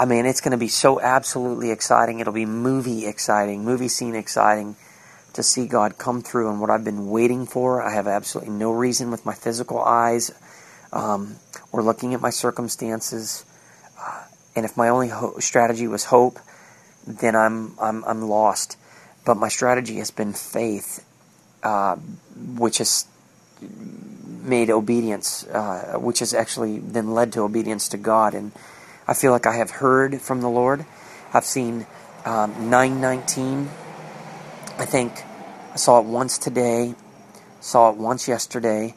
[0.00, 2.20] I mean, it's going to be so absolutely exciting.
[2.20, 4.76] It'll be movie exciting, movie scene exciting
[5.34, 7.82] to see God come through and what I've been waiting for.
[7.82, 10.32] I have absolutely no reason with my physical eyes
[10.90, 11.36] um,
[11.70, 13.44] or looking at my circumstances.
[14.00, 14.24] Uh,
[14.56, 16.38] and if my only ho- strategy was hope,
[17.06, 18.78] then I'm, I'm, I'm lost.
[19.26, 21.04] But my strategy has been faith,
[21.62, 23.04] uh, which has
[23.60, 28.32] made obedience, uh, which has actually then led to obedience to God.
[28.32, 28.52] And
[29.10, 30.86] I feel like I have heard from the Lord.
[31.34, 31.84] I've seen
[32.24, 33.68] um, 919.
[34.78, 35.12] I think
[35.72, 36.94] I saw it once today,
[37.60, 38.94] saw it once yesterday,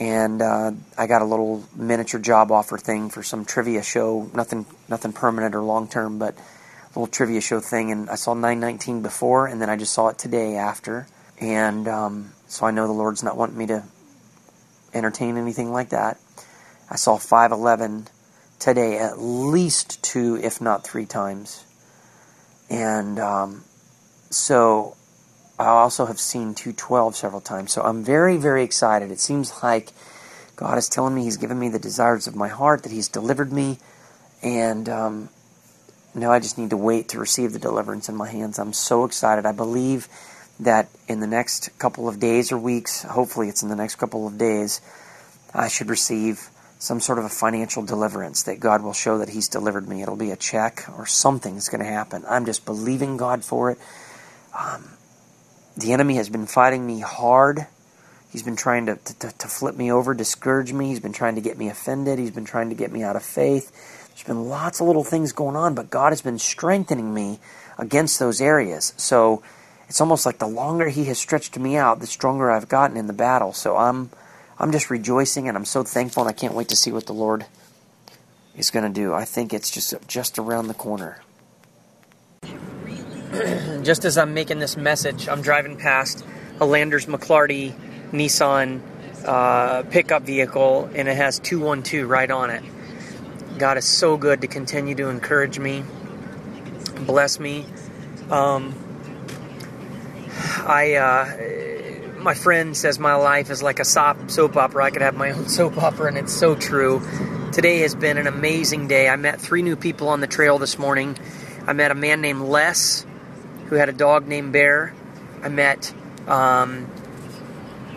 [0.00, 4.30] and uh, I got a little miniature job offer thing for some trivia show.
[4.34, 7.92] Nothing, nothing permanent or long term, but a little trivia show thing.
[7.92, 11.06] And I saw 919 before, and then I just saw it today after.
[11.38, 13.84] And um, so I know the Lord's not wanting me to
[14.94, 16.18] entertain anything like that.
[16.88, 18.06] I saw 511
[18.62, 21.64] today at least two, if not three times.
[22.70, 23.64] And um,
[24.30, 24.96] so
[25.58, 27.72] I also have seen 212 several times.
[27.72, 29.10] So I'm very, very excited.
[29.10, 29.90] It seems like
[30.54, 33.52] God is telling me He's given me the desires of my heart, that He's delivered
[33.52, 33.80] me.
[34.44, 35.28] And um,
[36.14, 38.60] now I just need to wait to receive the deliverance in my hands.
[38.60, 39.44] I'm so excited.
[39.44, 40.06] I believe
[40.60, 44.24] that in the next couple of days or weeks, hopefully it's in the next couple
[44.24, 44.80] of days,
[45.52, 46.48] I should receive
[46.82, 50.02] some sort of a financial deliverance that God will show that He's delivered me.
[50.02, 52.24] It'll be a check or something that's going to happen.
[52.28, 53.78] I'm just believing God for it.
[54.58, 54.88] Um,
[55.76, 57.68] the enemy has been fighting me hard.
[58.32, 60.88] He's been trying to, to, to flip me over, discourage me.
[60.88, 62.18] He's been trying to get me offended.
[62.18, 63.70] He's been trying to get me out of faith.
[64.08, 67.38] There's been lots of little things going on, but God has been strengthening me
[67.78, 68.92] against those areas.
[68.96, 69.40] So
[69.88, 73.06] it's almost like the longer He has stretched me out, the stronger I've gotten in
[73.06, 73.52] the battle.
[73.52, 74.10] So I'm
[74.62, 77.12] I'm just rejoicing and I'm so thankful and I can't wait to see what the
[77.12, 77.46] Lord
[78.56, 79.12] is going to do.
[79.12, 81.20] I think it's just just around the corner.
[83.82, 86.24] just as I'm making this message, I'm driving past
[86.60, 87.74] a Landers McLarty
[88.12, 88.80] Nissan
[89.26, 92.62] uh, pickup vehicle and it has 212 right on it.
[93.58, 95.82] God is so good to continue to encourage me,
[97.00, 97.66] bless me.
[98.30, 98.76] Um,
[100.64, 101.81] I uh,
[102.22, 104.84] my friend says my life is like a soap, soap opera.
[104.84, 107.02] I could have my own soap opera, and it's so true.
[107.52, 109.08] Today has been an amazing day.
[109.08, 111.18] I met three new people on the trail this morning.
[111.66, 113.04] I met a man named Les,
[113.66, 114.94] who had a dog named Bear.
[115.42, 115.92] I met
[116.26, 116.90] um,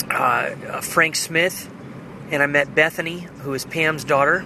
[0.09, 1.69] uh, Frank Smith,
[2.31, 4.45] and I met Bethany, who is Pam's daughter.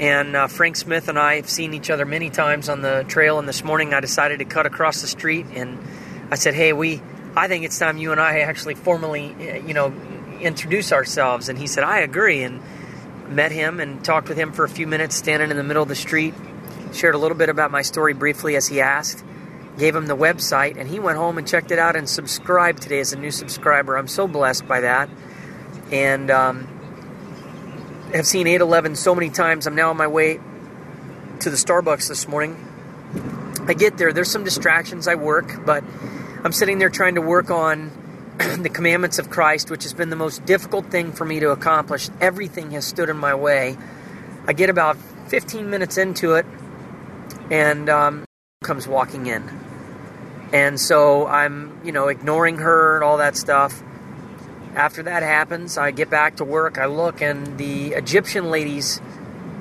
[0.00, 3.38] And uh, Frank Smith and I have seen each other many times on the trail.
[3.38, 5.78] And this morning I decided to cut across the street, and
[6.30, 7.00] I said, "Hey, we
[7.38, 9.94] I think it's time you and I actually formally, eh, you know,
[10.40, 11.48] introduce ourselves.
[11.48, 12.42] And he said, I agree.
[12.42, 12.60] And
[13.28, 15.88] met him and talked with him for a few minutes, standing in the middle of
[15.88, 16.34] the street.
[16.92, 19.22] Shared a little bit about my story briefly as he asked.
[19.78, 22.98] Gave him the website, and he went home and checked it out and subscribed today
[22.98, 23.96] as a new subscriber.
[23.96, 25.08] I'm so blessed by that.
[25.92, 26.66] And um,
[28.12, 29.68] have seen 811 so many times.
[29.68, 30.40] I'm now on my way
[31.40, 32.64] to the Starbucks this morning.
[33.68, 35.06] I get there, there's some distractions.
[35.06, 35.84] I work, but
[36.48, 37.90] I'm sitting there trying to work on
[38.38, 42.08] the commandments of Christ, which has been the most difficult thing for me to accomplish.
[42.22, 43.76] Everything has stood in my way.
[44.46, 46.46] I get about 15 minutes into it,
[47.50, 48.24] and um,
[48.64, 49.46] comes walking in,
[50.50, 53.82] and so I'm, you know, ignoring her and all that stuff.
[54.74, 56.78] after that happens, I get back to work.
[56.78, 59.02] I look, and the Egyptian ladies,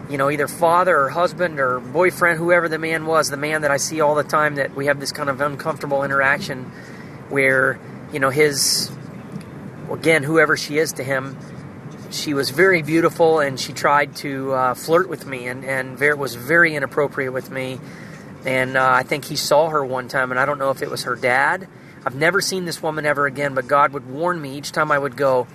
[0.10, 3.72] you know, either father or husband or boyfriend, whoever the man was, the man that
[3.72, 6.65] I see all the time, that we have this kind of uncomfortable interaction
[7.30, 7.80] where,
[8.13, 8.91] you know, his,
[9.91, 11.38] again, whoever she is to him,
[12.10, 16.15] she was very beautiful and she tried to uh, flirt with me and, and very,
[16.15, 17.80] was very inappropriate with me.
[18.46, 20.89] And uh, I think he saw her one time, and I don't know if it
[20.89, 21.67] was her dad
[22.08, 24.98] I've never seen this woman ever again, but God would warn me each time I
[24.98, 25.46] would go.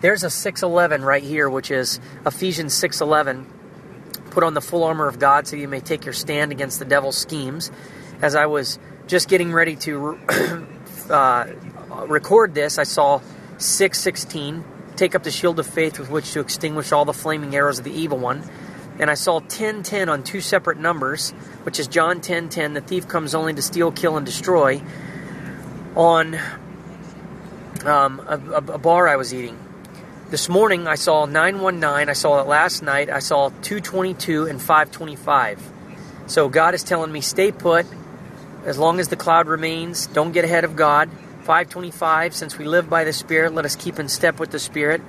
[0.00, 3.46] There's a 611 right here, which is Ephesians 611.
[4.32, 6.86] Put on the full armor of God so you may take your stand against the
[6.86, 7.70] devil's schemes.
[8.22, 10.18] As I was just getting ready to
[11.10, 11.46] uh,
[12.06, 13.20] record this, I saw
[13.58, 14.64] 616.
[14.96, 17.84] Take up the shield of faith with which to extinguish all the flaming arrows of
[17.84, 18.42] the evil one.
[18.98, 21.32] And I saw 1010 on two separate numbers,
[21.64, 22.72] which is John 1010.
[22.72, 24.80] The thief comes only to steal, kill, and destroy
[25.94, 26.38] on
[27.84, 29.58] um, a, a, bar I was eating.
[30.32, 32.08] This morning I saw 919.
[32.08, 33.10] I saw it last night.
[33.10, 35.60] I saw 222 and 525.
[36.26, 37.84] So God is telling me stay put
[38.64, 40.06] as long as the cloud remains.
[40.06, 41.10] Don't get ahead of God.
[41.40, 45.02] 525 since we live by the Spirit, let us keep in step with the Spirit.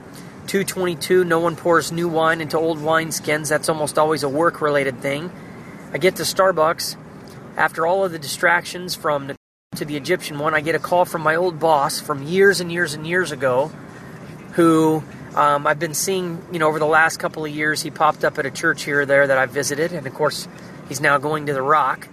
[0.47, 3.47] 222 no one pours new wine into old wineskins.
[3.47, 5.31] That's almost always a work related thing.
[5.93, 6.97] I get to Starbucks
[7.55, 9.31] after all of the distractions from
[9.77, 12.69] to the Egyptian one, I get a call from my old boss from years and
[12.69, 13.71] years and years ago,
[14.53, 15.03] who
[15.35, 17.81] um, I've been seeing, you know, over the last couple of years.
[17.81, 20.47] He popped up at a church here or there that I've visited, and of course,
[20.87, 22.07] he's now going to the Rock.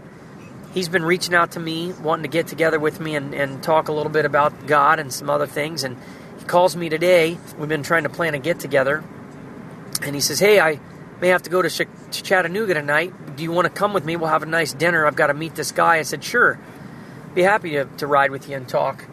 [0.72, 3.88] He's been reaching out to me, wanting to get together with me and, and talk
[3.88, 5.82] a little bit about God and some other things.
[5.82, 5.98] And
[6.38, 7.38] he calls me today.
[7.58, 9.02] We've been trying to plan a get together,
[10.02, 10.80] and he says, "Hey, I
[11.20, 13.36] may have to go to, Ch- to Chattanooga tonight.
[13.36, 14.16] Do you want to come with me?
[14.16, 15.06] We'll have a nice dinner.
[15.06, 16.58] I've got to meet this guy." I said, "Sure."
[17.34, 19.04] be happy to, to ride with you and talk.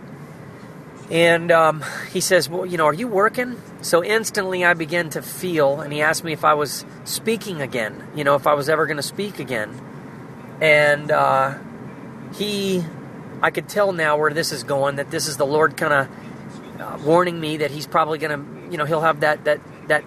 [1.10, 3.62] And um, he says, Well, you know, are you working?
[3.82, 8.08] So instantly I begin to feel, and he asked me if I was speaking again,
[8.16, 9.80] you know, if I was ever going to speak again.
[10.60, 11.58] And uh,
[12.36, 12.84] he,
[13.42, 16.82] I could tell now where this is going, that this is the Lord kind of
[16.82, 20.04] uh, warning me that he's probably going to, you know, he'll have that, that, that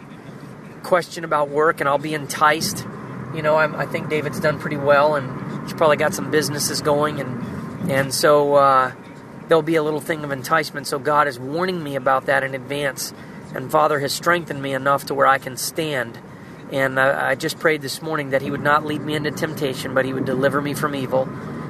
[0.82, 2.86] question about work and I'll be enticed.
[3.34, 6.82] You know, I'm, I think David's done pretty well and he's probably got some businesses
[6.82, 7.40] going and
[7.90, 8.92] and so uh,
[9.50, 10.86] there'll be a little thing of enticement.
[10.86, 13.12] So God is warning me about that in advance.
[13.52, 16.16] And Father has strengthened me enough to where I can stand.
[16.70, 19.92] And I, I just prayed this morning that He would not lead me into temptation,
[19.92, 21.28] but He would deliver me from evil.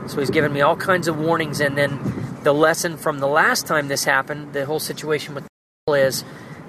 [0.08, 1.58] So He's given me all kinds of warnings.
[1.60, 1.98] And then
[2.42, 5.46] the lesson from the last time this happened, the whole situation with
[5.88, 6.22] is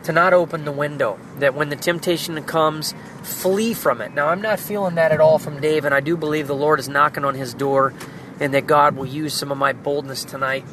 [0.03, 1.19] to not open the window.
[1.39, 4.13] That when the temptation comes, flee from it.
[4.13, 6.79] Now, I'm not feeling that at all from Dave, and I do believe the Lord
[6.79, 7.93] is knocking on his door
[8.39, 10.63] and that God will use some of my boldness tonight.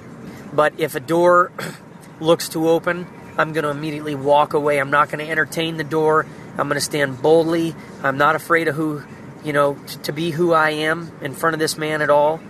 [0.53, 1.53] But if a door
[2.21, 3.07] looks to open,
[3.37, 4.79] I'm going to immediately walk away.
[4.79, 6.27] I'm not going to entertain the door.
[6.59, 7.75] I'm going to stand boldly.
[8.03, 9.03] I'm not afraid of who,
[9.45, 12.41] you know, to be who I am in front of this man at all.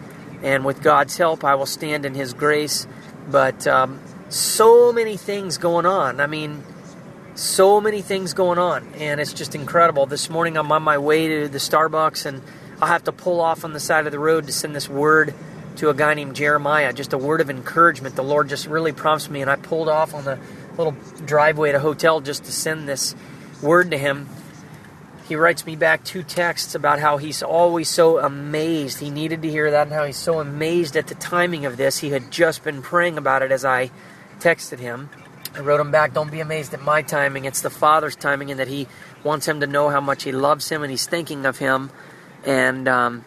[0.43, 2.87] And with God's help, I will stand in His grace.
[3.31, 6.21] But um, so many things going on.
[6.21, 6.65] I mean,
[7.35, 8.89] so many things going on.
[8.95, 10.07] And it's just incredible.
[10.07, 12.43] This morning, I'm on my way to the Starbucks and
[12.81, 15.35] I'll have to pull off on the side of the road to send this word
[15.79, 18.17] to a guy named Jeremiah, just a word of encouragement.
[18.17, 20.39] The Lord just really prompts me, and I pulled off on the
[20.77, 23.15] little driveway to hotel just to send this
[23.63, 24.29] word to him.
[25.29, 29.01] He writes me back two texts about how he's always so amazed.
[29.01, 31.99] He needed to hear that, and how he's so amazed at the timing of this.
[31.99, 33.91] He had just been praying about it as I
[34.41, 35.11] texted him.
[35.55, 37.45] I wrote him back, Don't be amazed at my timing.
[37.45, 38.89] It's the Father's timing, and that he
[39.23, 41.91] wants him to know how much he loves him and he's thinking of him
[42.45, 43.25] and um,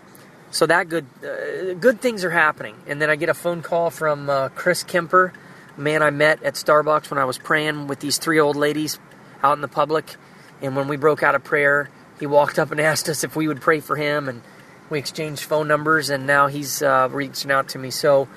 [0.52, 2.76] so that good uh, good things are happening.
[2.88, 5.34] And then I get a phone call from uh, Chris Kemper,
[5.78, 9.00] man I met at Starbucks when I was praying with these three old ladies
[9.42, 10.16] out in the public.
[10.62, 13.48] And when we broke out of prayer, he walked up and asked us if we
[13.48, 14.42] would pray for him, and
[14.90, 16.10] we exchanged phone numbers.
[16.10, 17.90] And now he's uh, reaching out to me.
[17.90, 18.28] So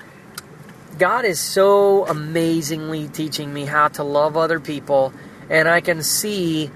[0.97, 5.13] God is so amazingly teaching me how to love other people,
[5.49, 6.71] and I can see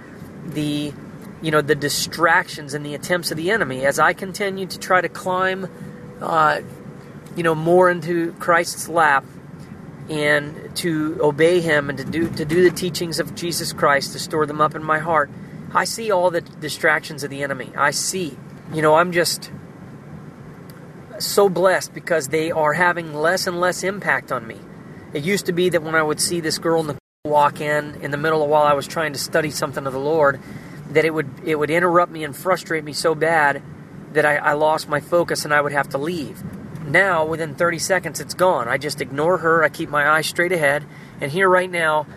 [0.45, 0.93] the
[1.41, 5.01] you know the distractions and the attempts of the enemy as I continue to try
[5.01, 5.69] to climb,
[6.21, 6.61] uh,
[7.35, 9.25] you know, more into Christ's lap
[10.09, 14.19] and to obey Him and to do to do the teachings of Jesus Christ to
[14.19, 15.29] store them up in my heart.
[15.73, 17.71] I see all the distractions of the enemy.
[17.77, 18.37] I see,
[18.73, 19.51] you know, I'm just
[21.19, 24.57] so blessed because they are having less and less impact on me.
[25.13, 27.95] It used to be that when I would see this girl in the walk in
[28.01, 30.39] in the middle of while I was trying to study something of the Lord
[30.89, 33.61] that it would it would interrupt me and frustrate me so bad
[34.13, 36.43] that I, I lost my focus and I would have to leave.
[36.85, 38.67] Now, within 30 seconds, it's gone.
[38.67, 39.63] I just ignore her.
[39.63, 40.85] I keep my eyes straight ahead.
[41.21, 42.07] And here, right now,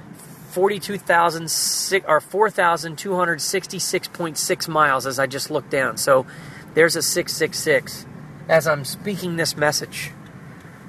[0.53, 1.45] 42,000
[2.07, 5.99] or 4,266.6 miles as I just looked down.
[5.99, 6.27] So
[6.75, 8.07] there's a 666
[8.49, 10.11] as I'm speaking this message.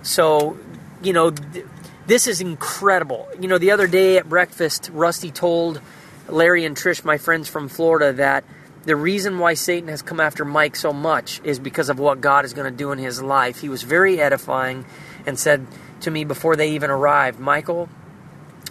[0.01, 0.57] So,
[1.01, 1.65] you know, th-
[2.07, 3.29] this is incredible.
[3.39, 5.79] You know, the other day at breakfast, Rusty told
[6.28, 8.43] Larry and Trish, my friends from Florida, that
[8.86, 12.43] the reason why Satan has come after Mike so much is because of what God
[12.45, 13.61] is going to do in his life.
[13.61, 14.86] He was very edifying
[15.26, 15.65] and said
[16.01, 17.88] to me before they even arrived, Michael,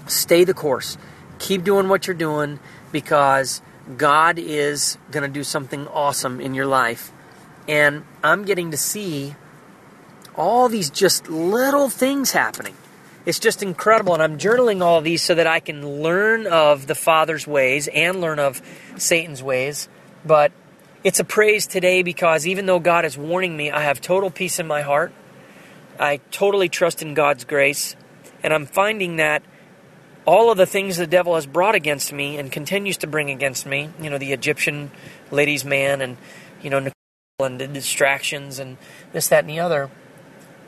[0.06, 0.98] stay the course.
[1.38, 2.60] Keep doing what you're doing
[2.92, 3.62] because
[3.96, 7.10] God is going to do something awesome in your life.
[7.66, 9.34] And I'm getting to see
[10.36, 12.74] all these just little things happening.
[13.24, 14.14] It's just incredible.
[14.14, 18.20] And I'm journaling all these so that I can learn of the Father's ways and
[18.20, 18.60] learn of
[18.96, 19.88] Satan's ways.
[20.24, 20.52] But
[21.04, 24.58] it's a praise today because even though God is warning me, I have total peace
[24.58, 25.12] in my heart.
[25.98, 27.96] I totally trust in God's grace.
[28.42, 29.42] And I'm finding that
[30.24, 33.66] all of the things the devil has brought against me and continues to bring against
[33.66, 34.90] me, you know, the Egyptian
[35.30, 36.16] ladies' man and,
[36.62, 36.88] you know,
[37.40, 38.76] and the distractions and
[39.12, 39.90] this, that, and the other,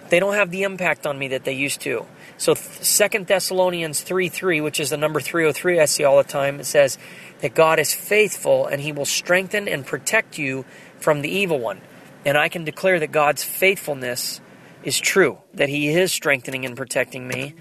[0.09, 2.07] they don't have the impact on me that they used to.
[2.37, 6.61] So Second Thessalonians 3 3, which is the number 303 I see all the time,
[6.61, 6.99] it says
[7.41, 10.65] that God is faithful and he will strengthen and protect you
[10.99, 11.81] from the evil one.
[12.25, 14.41] And I can declare that God's faithfulness
[14.83, 17.55] is true, that he is strengthening and protecting me,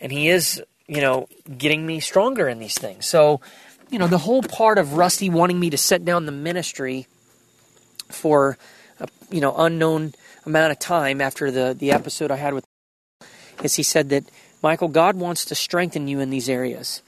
[0.00, 3.06] and he is you know, getting me stronger in these things.
[3.06, 3.40] So,
[3.90, 7.06] you know, the whole part of Rusty wanting me to set down the ministry
[8.08, 8.58] for
[8.98, 10.14] a, you know, unknown
[10.44, 12.66] amount of time after the the episode I had with
[13.62, 14.24] is he said that
[14.62, 17.02] Michael, God wants to strengthen you in these areas,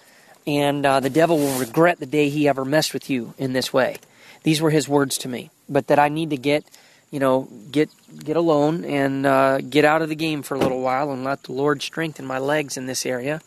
[0.47, 3.73] and uh, the devil will regret the day he ever messed with you in this
[3.73, 3.97] way.
[4.43, 6.65] These were his words to me, but that I need to get
[7.13, 7.91] you know, get
[8.25, 11.45] get alone and uh, get out of the game for a little while and let
[11.45, 13.41] the Lord strengthen my legs in this area.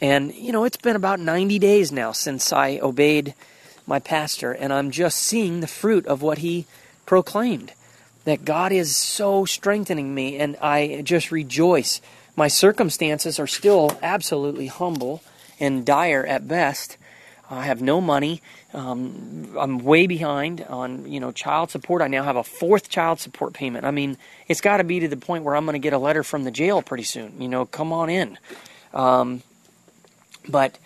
[0.00, 3.34] And, you know, it's been about 90 days now since I obeyed
[3.86, 6.66] my pastor, and I'm just seeing the fruit of what he
[7.06, 7.72] proclaimed.
[8.24, 12.00] That God is so strengthening me, and I just rejoice.
[12.36, 15.22] My circumstances are still absolutely humble
[15.60, 16.96] and dire at best.
[17.50, 18.40] I have no money.
[18.72, 22.00] Um, I'm way behind on you know child support.
[22.00, 23.84] I now have a fourth child support payment.
[23.84, 24.16] I mean,
[24.48, 26.44] it's got to be to the point where I'm going to get a letter from
[26.44, 27.40] the jail pretty soon.
[27.40, 28.38] You know, come on in.
[28.94, 29.42] Um,
[30.48, 30.78] but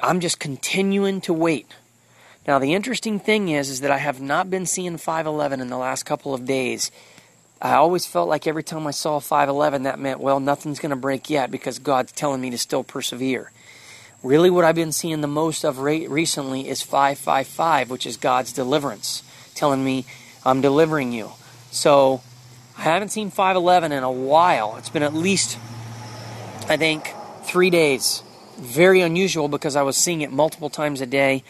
[0.00, 1.66] I'm just continuing to wait.
[2.46, 5.76] Now the interesting thing is is that I have not been seeing 511 in the
[5.76, 6.90] last couple of days.
[7.64, 10.96] I always felt like every time I saw 511 that meant well nothing's going to
[10.96, 13.52] break yet because God's telling me to still persevere.
[14.22, 19.22] Really what I've been seeing the most of recently is 555 which is God's deliverance
[19.54, 20.04] telling me
[20.44, 21.32] I'm delivering you.
[21.70, 22.20] So
[22.76, 24.76] I haven't seen 511 in a while.
[24.76, 25.56] It's been at least
[26.68, 28.22] I think 3 days
[28.58, 31.42] very unusual because I was seeing it multiple times a day.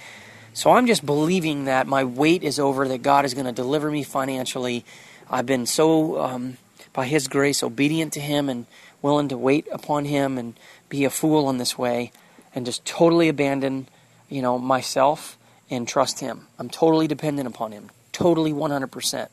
[0.53, 3.91] So I'm just believing that my wait is over, that God is going to deliver
[3.91, 4.85] me financially.
[5.31, 6.57] I've been so, um,
[6.93, 8.67] by His grace, obedient to Him and
[9.03, 10.55] willing to wait upon Him and
[10.89, 12.13] be a fool in this way
[12.55, 13.89] and just totally abandon,
[14.29, 15.37] you know, myself
[15.71, 16.47] and trust Him.
[16.59, 19.29] I'm totally dependent upon Him, totally 100%.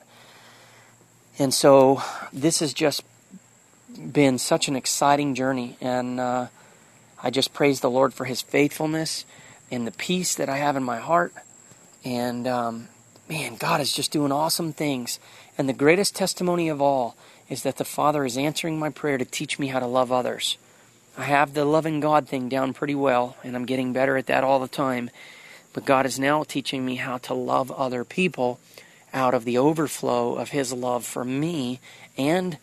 [1.40, 2.02] And so
[2.34, 3.04] this has just
[4.12, 6.48] been such an exciting journey, and uh,
[7.22, 9.26] I just praise the Lord for His faithfulness
[9.70, 11.34] and the peace that I have in my heart.
[12.04, 12.88] And um,
[13.30, 15.20] man, God is just doing awesome things.
[15.58, 17.16] And the greatest testimony of all
[17.50, 20.58] is that the Father is answering my prayer to teach me how to love others.
[21.18, 24.44] I have the loving God thing down pretty well, and I'm getting better at that
[24.44, 25.10] all the time.
[25.74, 28.60] But God is now teaching me how to love other people
[29.14, 31.80] out of the overflow of His love for me
[32.18, 32.58] and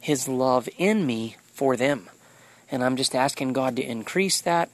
[0.00, 2.08] His love in me for them.
[2.70, 4.68] And I'm just asking God to increase that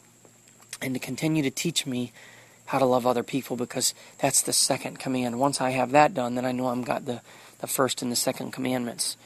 [0.82, 2.12] and to continue to teach me
[2.66, 5.38] how to love other people because that's the second command.
[5.38, 7.20] Once I have that done, then I know I've got the,
[7.60, 9.16] the first and the second commandments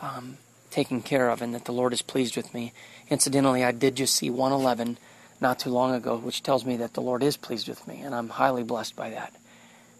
[0.00, 0.38] um,
[0.70, 2.72] taken care of and that the Lord is pleased with me.
[3.08, 4.98] Incidentally, I did just see 111
[5.40, 8.14] not too long ago, which tells me that the Lord is pleased with me, and
[8.14, 9.34] I'm highly blessed by that.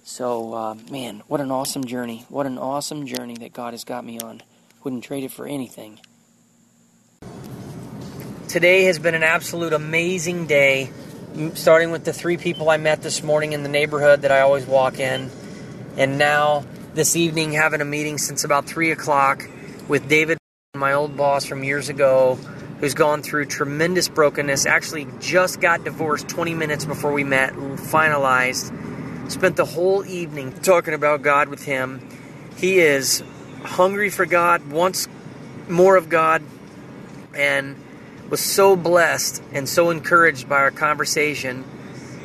[0.04, 2.24] So, uh, man, what an awesome journey.
[2.28, 4.42] What an awesome journey that God has got me on.
[4.82, 6.00] Wouldn't trade it for anything.
[8.48, 10.90] Today has been an absolute amazing day,
[11.54, 14.66] starting with the three people I met this morning in the neighborhood that I always
[14.66, 15.30] walk in,
[15.96, 16.64] and now
[16.94, 19.48] this evening having a meeting since about 3 o'clock
[19.88, 20.36] with David,
[20.74, 22.34] my old boss from years ago,
[22.80, 24.66] who's gone through tremendous brokenness.
[24.66, 28.70] Actually, just got divorced 20 minutes before we met, finalized.
[29.30, 32.06] Spent the whole evening talking about God with him.
[32.56, 33.22] He is
[33.62, 35.08] hungry for God, wants
[35.68, 36.42] more of God,
[37.34, 37.76] and
[38.28, 41.64] was so blessed and so encouraged by our conversation.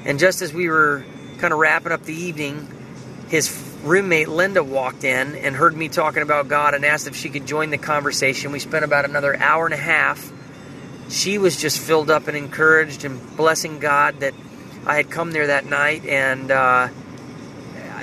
[0.06, 1.06] And just as we were
[1.38, 2.68] kind of wrapping up the evening,
[3.30, 3.48] his
[3.84, 7.46] roommate Linda walked in and heard me talking about God and asked if she could
[7.46, 8.52] join the conversation.
[8.52, 10.32] We spent about another hour and a half.
[11.10, 14.34] She was just filled up and encouraged and blessing God that
[14.86, 16.90] I had come there that night and uh,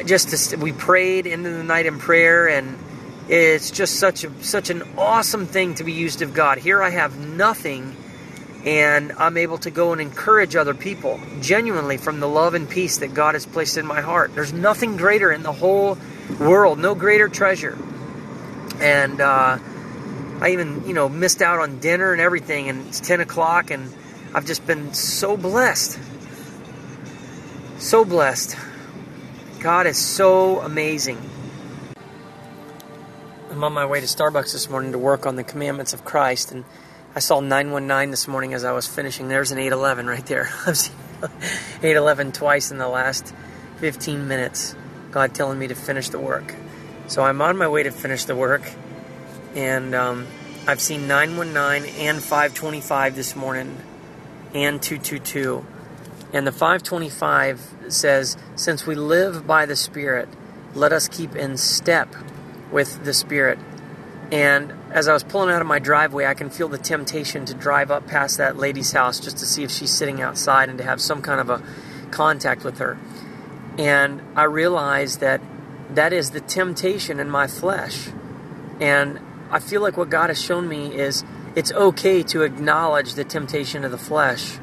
[0.06, 2.78] just to, we prayed into the night in prayer and
[3.28, 6.58] it's just such a such an awesome thing to be used of God.
[6.58, 7.96] Here I have nothing
[8.64, 12.98] and I'm able to go and encourage other people genuinely from the love and peace
[12.98, 14.34] that God has placed in my heart.
[14.34, 15.98] There's nothing greater in the whole
[16.40, 17.76] world, no greater treasure.
[18.80, 19.58] And uh,
[20.40, 23.92] I even, you know, missed out on dinner and everything, and it's 10 o'clock, and
[24.34, 25.98] I've just been so blessed.
[27.78, 28.56] So blessed.
[29.60, 31.18] God is so amazing.
[33.50, 36.50] I'm on my way to Starbucks this morning to work on the commandments of Christ,
[36.50, 36.64] and
[37.16, 39.28] I saw 919 this morning as I was finishing.
[39.28, 40.50] There's an 811 right there.
[40.66, 43.32] I've seen 811 twice in the last
[43.76, 44.74] 15 minutes.
[45.12, 46.56] God telling me to finish the work.
[47.06, 48.68] So I'm on my way to finish the work.
[49.54, 50.26] And um,
[50.66, 53.76] I've seen 919 and 525 this morning
[54.52, 55.64] and 222.
[56.32, 60.28] And the 525 says, Since we live by the Spirit,
[60.74, 62.12] let us keep in step
[62.72, 63.60] with the Spirit.
[64.32, 67.54] And as I was pulling out of my driveway, I can feel the temptation to
[67.54, 70.84] drive up past that lady's house just to see if she's sitting outside and to
[70.84, 71.60] have some kind of a
[72.12, 72.96] contact with her.
[73.76, 75.40] And I realized that
[75.90, 78.08] that is the temptation in my flesh.
[78.80, 79.18] And
[79.50, 81.24] I feel like what God has shown me is
[81.56, 84.58] it's okay to acknowledge the temptation of the flesh.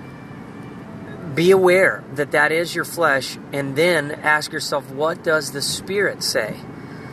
[1.35, 6.23] Be aware that that is your flesh, and then ask yourself, what does the Spirit
[6.23, 6.55] say?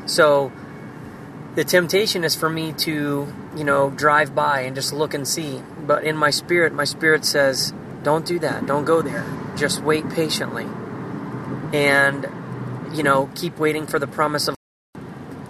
[0.06, 0.52] So,
[1.58, 5.60] the temptation is for me to, you know, drive by and just look and see.
[5.88, 8.64] But in my spirit, my spirit says, don't do that.
[8.64, 9.26] Don't go there.
[9.56, 10.68] Just wait patiently.
[11.76, 12.28] And,
[12.96, 14.54] you know, keep waiting for the promise of.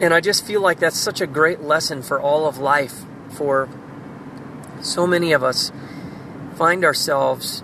[0.01, 3.03] And I just feel like that's such a great lesson for all of life.
[3.37, 3.69] For
[4.81, 5.71] so many of us
[6.57, 7.63] find ourselves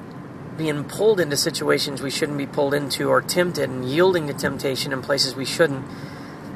[0.58, 4.92] being pulled into situations we shouldn't be pulled into or tempted and yielding to temptation
[4.92, 5.86] in places we shouldn't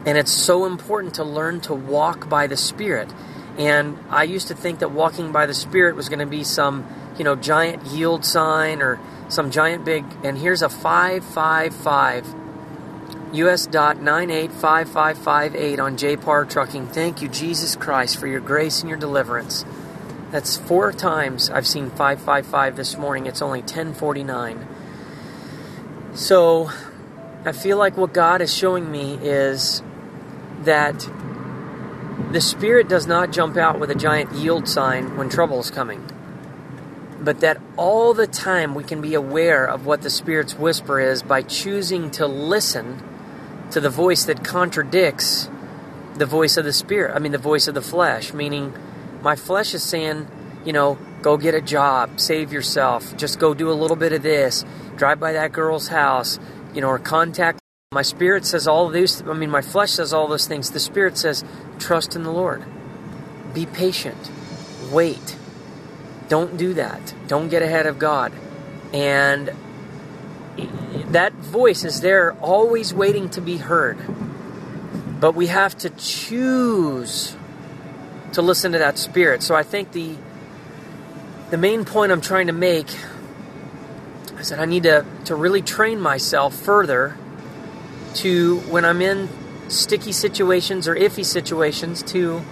[0.08, 3.12] and it's so important to learn to walk by the Spirit.
[3.58, 6.86] And I used to think that walking by the Spirit was going to be some,
[7.18, 8.98] you know, giant yield sign or
[9.28, 10.06] some giant big.
[10.24, 12.24] And here's a 555
[13.34, 16.86] US dot 985558 on JPAR Trucking.
[16.86, 19.66] Thank you, Jesus Christ, for your grace and your deliverance.
[20.30, 23.26] That's four times I've seen 555 this morning.
[23.26, 24.66] It's only 1049.
[26.14, 26.70] So
[27.44, 29.82] I feel like what God is showing me is
[30.64, 31.08] that
[32.32, 36.04] the Spirit does not jump out with a giant yield sign when trouble is coming,
[37.20, 41.22] but that all the time we can be aware of what the Spirit's whisper is
[41.22, 43.02] by choosing to listen
[43.70, 45.48] to the voice that contradicts
[46.16, 47.14] the voice of the Spirit.
[47.14, 48.74] I mean, the voice of the flesh, meaning
[49.22, 50.28] my flesh is saying,
[50.64, 54.22] you know, go get a job, save yourself, just go do a little bit of
[54.22, 54.64] this,
[54.96, 56.38] drive by that girl's house,
[56.74, 57.58] you know, or contact
[57.90, 60.72] my spirit says all these, I mean, my flesh says all those things.
[60.72, 61.42] The spirit says,
[61.78, 62.62] trust in the Lord.
[63.54, 64.30] Be patient.
[64.92, 65.36] Wait.
[66.28, 67.14] Don't do that.
[67.28, 68.34] Don't get ahead of God.
[68.92, 69.50] And
[71.12, 73.96] that voice is there, always waiting to be heard.
[75.18, 77.34] But we have to choose
[78.34, 79.42] to listen to that spirit.
[79.42, 80.14] So I think the
[81.48, 82.94] the main point I'm trying to make
[84.38, 87.16] is that I need to, to really train myself further
[88.16, 89.28] to when I'm in
[89.68, 92.42] sticky situations or iffy situations to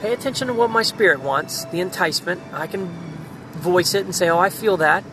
[0.00, 2.42] pay attention to what my spirit wants, the enticement.
[2.52, 2.86] I can
[3.52, 5.04] voice it and say, "Oh, I feel that."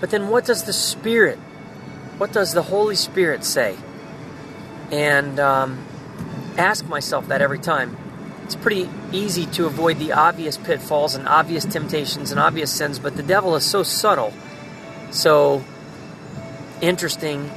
[0.00, 1.38] But then what does the spirit
[2.18, 3.76] what does the Holy Spirit say?
[4.92, 5.84] And um,
[6.56, 7.96] ask myself that every time.
[8.44, 13.16] It's pretty easy to avoid the obvious pitfalls and obvious temptations and obvious sins, but
[13.16, 14.34] the devil is so subtle,
[15.10, 15.64] so
[16.82, 17.50] interesting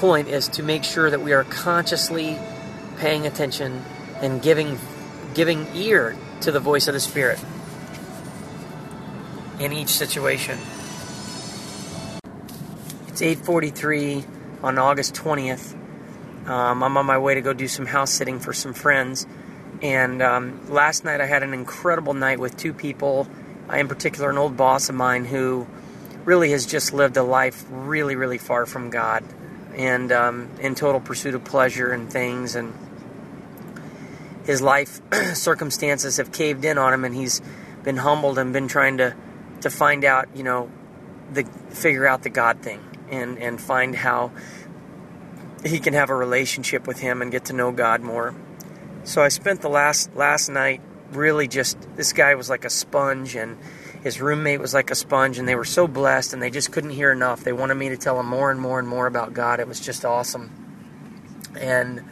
[0.00, 2.38] point is to make sure that we are consciously
[2.96, 3.84] paying attention
[4.22, 4.78] and giving
[5.34, 7.38] giving ear to the voice of the Spirit
[9.58, 10.58] in each situation.
[13.08, 14.24] It's 8:43
[14.62, 15.76] on August 20th.
[16.48, 19.26] Um, I'm on my way to go do some house sitting for some friends,
[19.82, 23.28] and um, last night I had an incredible night with two people.
[23.70, 25.66] In particular, an old boss of mine who
[26.24, 29.22] really has just lived a life really, really far from God
[29.76, 32.54] and um, in total pursuit of pleasure and things.
[32.54, 32.74] And
[34.44, 35.00] his life
[35.34, 37.40] circumstances have caved in on him, and he's
[37.82, 39.14] been humbled and been trying to
[39.62, 40.70] to find out, you know,
[41.32, 44.32] the figure out the God thing and and find how
[45.64, 48.34] he can have a relationship with him and get to know God more.
[49.04, 50.80] So I spent the last last night
[51.12, 53.58] really just this guy was like a sponge and
[54.02, 56.90] his roommate was like a sponge and they were so blessed and they just couldn't
[56.90, 57.44] hear enough.
[57.44, 59.60] They wanted me to tell them more and more and more about God.
[59.60, 60.50] It was just awesome.
[61.58, 62.02] And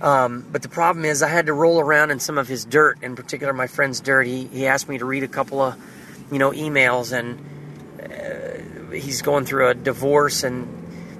[0.00, 3.02] um, but the problem is I had to roll around in some of his dirt,
[3.02, 4.26] in particular my friend's dirt.
[4.26, 5.76] He, he asked me to read a couple of,
[6.32, 7.38] you know, emails and
[8.02, 10.66] uh, he's going through a divorce and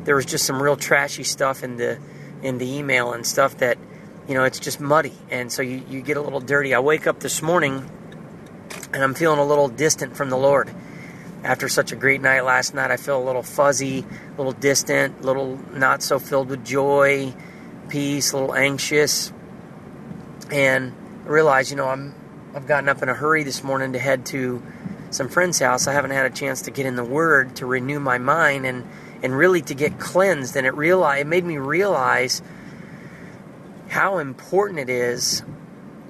[0.05, 1.99] there was just some real trashy stuff in the
[2.43, 3.77] in the email and stuff that
[4.27, 6.75] you know it's just muddy and so you, you get a little dirty.
[6.75, 7.89] I wake up this morning
[8.93, 10.71] and I'm feeling a little distant from the Lord.
[11.43, 15.21] After such a great night last night, I feel a little fuzzy, a little distant,
[15.21, 17.35] a little not so filled with joy,
[17.89, 19.33] peace, a little anxious.
[20.51, 20.93] And
[21.25, 22.15] I realize, you know, I'm
[22.55, 24.63] I've gotten up in a hurry this morning to head to
[25.11, 25.87] some friend's house.
[25.87, 28.87] I haven't had a chance to get in the Word to renew my mind and
[29.23, 30.57] and really to get cleansed.
[30.57, 32.43] And it realize it made me realize
[33.89, 35.43] how important it is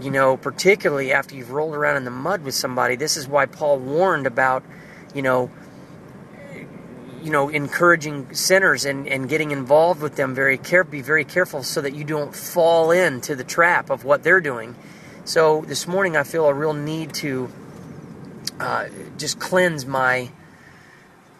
[0.00, 2.96] you know, particularly after you've rolled around in the mud with somebody.
[2.96, 4.64] This is why Paul warned about,
[5.14, 5.50] you know,
[7.22, 11.62] you know, encouraging sinners and, and getting involved with them very care be very careful
[11.62, 14.74] so that you don't fall into the trap of what they're doing.
[15.24, 17.50] So this morning I feel a real need to
[18.58, 18.88] uh,
[19.18, 20.30] just cleanse my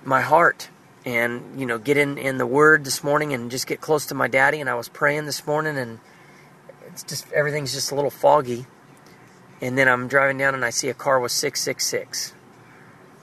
[0.04, 0.68] my heart
[1.04, 4.14] and you know get in in the word this morning and just get close to
[4.14, 5.98] my daddy and I was praying this morning and
[6.92, 8.66] it's just everything's just a little foggy.
[9.60, 12.32] And then I'm driving down and I see a car with 666.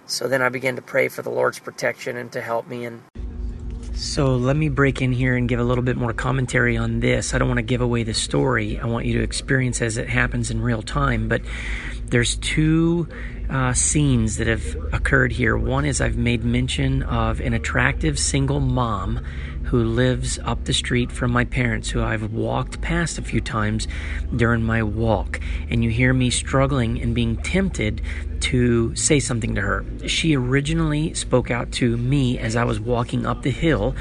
[0.05, 3.01] So then I began to pray for the Lord's protection and to help me and
[3.97, 7.33] so let me break in here and give a little bit more commentary on this.
[7.33, 8.79] I don't want to give away the story.
[8.79, 11.27] I want you to experience as it happens in real time.
[11.27, 11.41] But
[12.05, 13.09] there's two
[13.49, 15.57] uh, scenes that have occurred here.
[15.57, 19.25] One is I've made mention of an attractive single mom
[19.67, 23.87] who lives up the street from my parents, who I've walked past a few times
[24.33, 25.41] during my walk.
[25.69, 28.01] And you hear me struggling and being tempted
[28.41, 29.85] to say something to her.
[30.05, 33.93] She originally spoke out to me as I was walking up the hill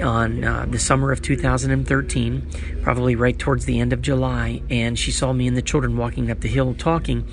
[0.00, 2.48] on uh, the summer of 2013,
[2.82, 6.30] probably right towards the end of July, and she saw me and the children walking
[6.30, 7.26] up the hill talking,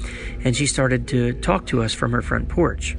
[0.44, 2.98] and she started to talk to us from her front porch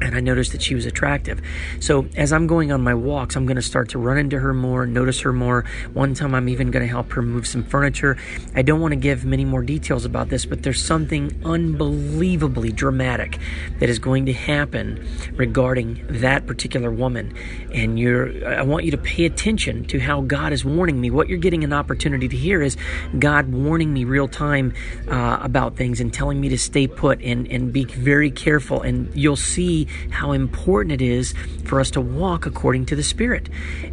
[0.00, 1.40] and I noticed that she was attractive.
[1.80, 4.54] So as I'm going on my walks, I'm going to start to run into her
[4.54, 5.64] more, notice her more.
[5.92, 8.16] One time I'm even going to help her move some furniture.
[8.54, 13.38] I don't want to give many more details about this, but there's something unbelievably dramatic
[13.78, 17.34] that is going to happen regarding that particular woman.
[17.72, 21.10] And you're I want you to pay attention to how God is warning me.
[21.10, 22.76] What you're getting an opportunity to hear is
[23.18, 24.72] God warning me real time
[25.08, 28.82] uh, about things and telling me to stay put and, and be very careful.
[28.82, 31.34] And you'll see how important it is
[31.64, 33.48] for us to walk according to the Spirit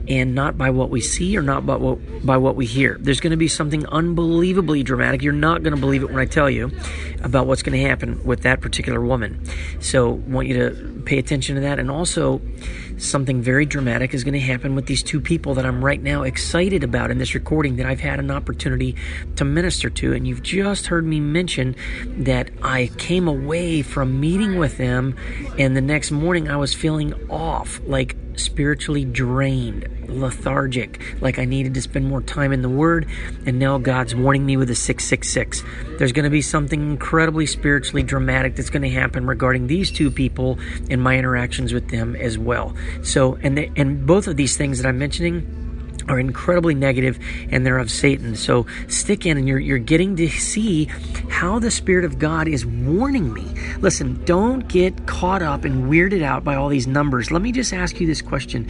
[0.08, 2.98] and not by what we see or not by what, by what we hear.
[3.00, 5.22] There's going to be something unbelievably dramatic.
[5.22, 6.72] You're not going to believe it when I tell you
[7.24, 9.43] about what's going to happen with that particular woman.
[9.80, 11.80] So, want you to pay attention to that.
[11.80, 12.41] And also,
[12.98, 16.24] something very dramatic is going to happen with these two people that I'm right now
[16.24, 18.95] excited about in this recording that I've had an opportunity
[19.36, 20.14] to minister to.
[20.14, 21.76] And you've just heard me mention
[22.06, 25.16] that I came away from meeting with them,
[25.58, 31.74] and the next morning I was feeling off, like spiritually drained, lethargic, like I needed
[31.74, 33.10] to spend more time in the Word,
[33.46, 35.64] and now God's warning me with a 666.
[35.98, 40.12] There's going to be something incredibly spiritually dramatic that's going to happen regarding these two
[40.12, 40.60] people
[40.90, 42.76] and my interactions with them as well.
[43.02, 45.66] So, and the, and both of these things that I'm mentioning
[46.08, 47.20] are incredibly negative
[47.51, 48.36] and they're of Satan.
[48.36, 50.86] So stick in and you're, you're getting to see
[51.30, 53.45] how the Spirit of God is warning me.
[53.80, 57.32] Listen, don't get caught up and weirded out by all these numbers.
[57.32, 58.70] Let me just ask you this question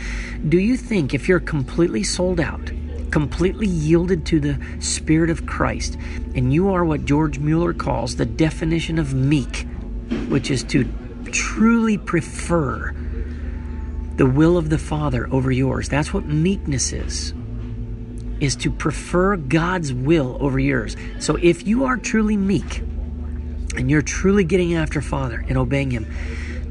[0.49, 2.71] Do you think if you're completely sold out,
[3.11, 5.97] completely yielded to the Spirit of Christ,
[6.35, 9.67] and you are what George Mueller calls the definition of meek,
[10.29, 10.87] which is to
[11.31, 12.93] truly prefer
[14.17, 15.87] the will of the Father over yours.
[15.87, 17.33] That's what meekness is.
[18.39, 20.95] Is to prefer God's will over yours.
[21.19, 22.79] So if you are truly meek
[23.75, 26.07] and you're truly getting after Father and obeying Him,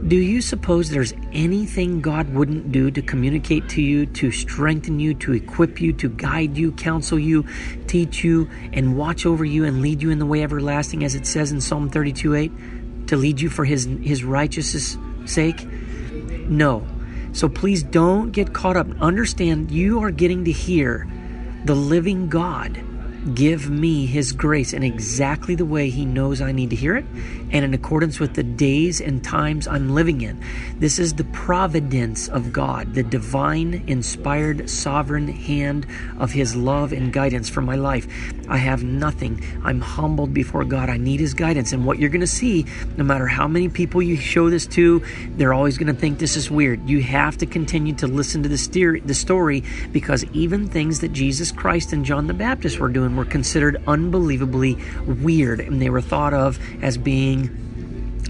[0.06, 5.14] do you suppose there's anything God wouldn't do to communicate to you, to strengthen you,
[5.14, 7.44] to equip you, to guide you, counsel you,
[7.86, 11.26] teach you, and watch over you and lead you in the way everlasting, as it
[11.26, 12.52] says in Psalm 32 8,
[13.08, 15.66] to lead you for His, his righteousness' sake?
[16.48, 16.86] No.
[17.36, 18.88] So please don't get caught up.
[18.98, 21.06] Understand you are getting to hear
[21.66, 22.82] the living God
[23.34, 27.04] give me His grace in exactly the way He knows I need to hear it
[27.52, 30.42] and in accordance with the days and times I'm living in.
[30.78, 35.86] This is the providence of God, the divine, inspired, sovereign hand
[36.18, 38.06] of His love and guidance for my life.
[38.48, 39.42] I have nothing.
[39.64, 40.90] I'm humbled before God.
[40.90, 41.72] I need His guidance.
[41.72, 42.66] And what you're going to see,
[42.96, 46.36] no matter how many people you show this to, they're always going to think this
[46.36, 46.88] is weird.
[46.88, 49.62] You have to continue to listen to the, steer, the story
[49.92, 54.78] because even things that Jesus Christ and John the Baptist were doing were considered unbelievably
[55.06, 57.64] weird and they were thought of as being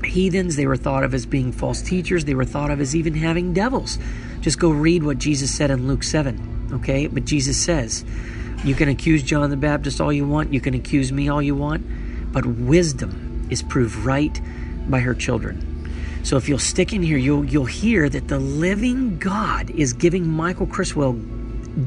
[0.05, 0.57] heathens.
[0.57, 2.25] They were thought of as being false teachers.
[2.25, 3.99] They were thought of as even having devils.
[4.41, 7.07] Just go read what Jesus said in Luke 7, okay?
[7.07, 8.05] But Jesus says,
[8.65, 11.55] You can accuse John the Baptist all you want, you can accuse me all you
[11.55, 11.85] want,
[12.33, 14.41] but wisdom is proved right
[14.89, 15.73] by her children.
[16.23, 20.29] So if you'll stick in here, you'll you'll hear that the living God is giving
[20.29, 21.13] Michael Criswell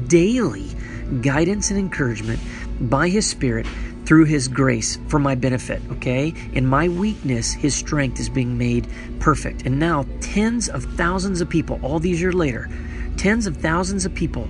[0.06, 0.70] daily
[1.20, 2.40] guidance and encouragement
[2.80, 3.66] by his spirit
[4.04, 6.34] through his grace for my benefit, okay?
[6.52, 8.88] In my weakness, his strength is being made
[9.20, 9.66] perfect.
[9.66, 12.68] And now, tens of thousands of people, all these years later,
[13.16, 14.48] tens of thousands of people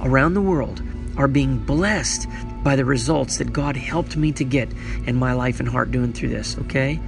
[0.00, 0.82] around the world
[1.16, 2.26] are being blessed
[2.62, 4.72] by the results that God helped me to get
[5.06, 6.98] in my life and heart doing through this, okay?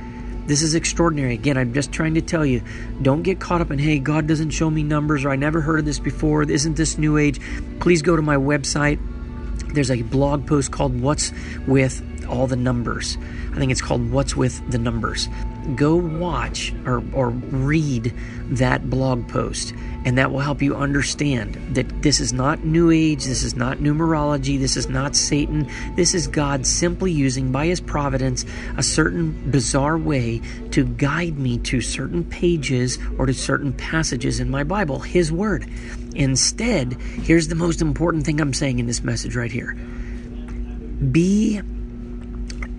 [0.47, 1.33] This is extraordinary.
[1.35, 2.63] Again, I'm just trying to tell you
[3.01, 5.79] don't get caught up in, hey, God doesn't show me numbers or I never heard
[5.79, 6.43] of this before.
[6.43, 7.41] Isn't this new age?
[7.81, 8.99] Please go to my website
[9.75, 11.33] there's a blog post called What's
[11.67, 13.19] with All the Numbers.
[13.53, 15.29] I think it's called What's with the Numbers.
[15.75, 18.13] Go watch or, or read
[18.51, 19.73] that blog post,
[20.05, 23.79] and that will help you understand that this is not New Age, this is not
[23.79, 25.69] numerology, this is not Satan.
[25.97, 28.45] This is God simply using by His providence
[28.77, 30.41] a certain bizarre way
[30.73, 35.69] to guide me to certain pages or to certain passages in my Bible, His Word.
[36.15, 39.77] Instead, here's the most important thing I'm saying in this message right here
[41.11, 41.61] be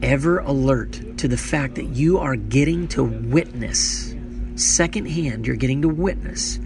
[0.06, 4.14] ever alert to the fact that you are getting to witness,
[4.56, 6.60] secondhand, you're getting to witness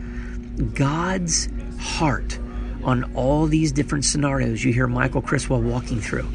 [0.74, 1.48] God's
[1.80, 2.38] heart
[2.84, 6.28] on all these different scenarios you hear Michael Criswell walking through.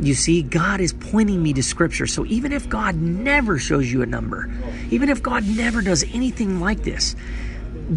[0.00, 2.08] You see, God is pointing me to Scripture.
[2.08, 4.50] So even if God never shows you a number,
[4.90, 7.14] even if God never does anything like this,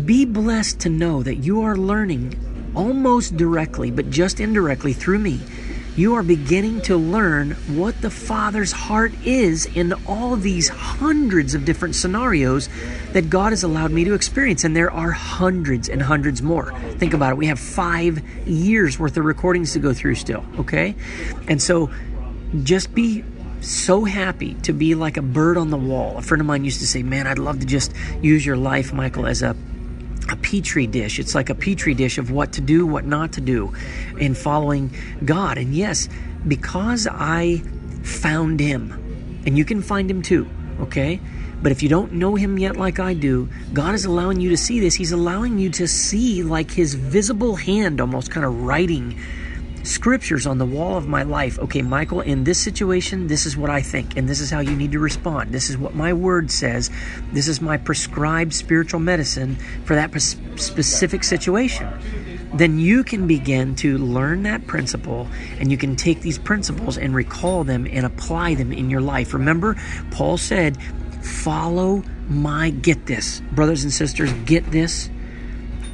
[0.05, 5.39] be blessed to know that you are learning almost directly, but just indirectly through me.
[5.95, 11.65] You are beginning to learn what the Father's heart is in all these hundreds of
[11.65, 12.67] different scenarios
[13.11, 14.63] that God has allowed me to experience.
[14.63, 16.73] And there are hundreds and hundreds more.
[16.97, 17.37] Think about it.
[17.37, 20.95] We have five years worth of recordings to go through still, okay?
[21.47, 21.91] And so
[22.63, 23.23] just be
[23.61, 26.17] so happy to be like a bird on the wall.
[26.17, 28.93] A friend of mine used to say, Man, I'd love to just use your life,
[28.93, 29.55] Michael, as a
[30.29, 31.19] a petri dish.
[31.19, 33.73] It's like a petri dish of what to do, what not to do
[34.17, 34.93] in following
[35.25, 35.57] God.
[35.57, 36.09] And yes,
[36.47, 37.61] because I
[38.03, 38.91] found Him,
[39.45, 40.47] and you can find Him too,
[40.79, 41.19] okay?
[41.61, 44.57] But if you don't know Him yet like I do, God is allowing you to
[44.57, 44.95] see this.
[44.95, 49.19] He's allowing you to see like His visible hand almost kind of writing
[49.83, 51.59] scriptures on the wall of my life.
[51.59, 54.75] Okay, Michael, in this situation, this is what I think, and this is how you
[54.75, 55.51] need to respond.
[55.51, 56.89] This is what my word says.
[57.31, 61.87] This is my prescribed spiritual medicine for that specific situation.
[62.53, 65.27] Then you can begin to learn that principle,
[65.59, 69.33] and you can take these principles and recall them and apply them in your life.
[69.33, 69.75] Remember,
[70.11, 70.77] Paul said,
[71.23, 73.41] Follow my, get this.
[73.53, 75.09] Brothers and sisters, get this.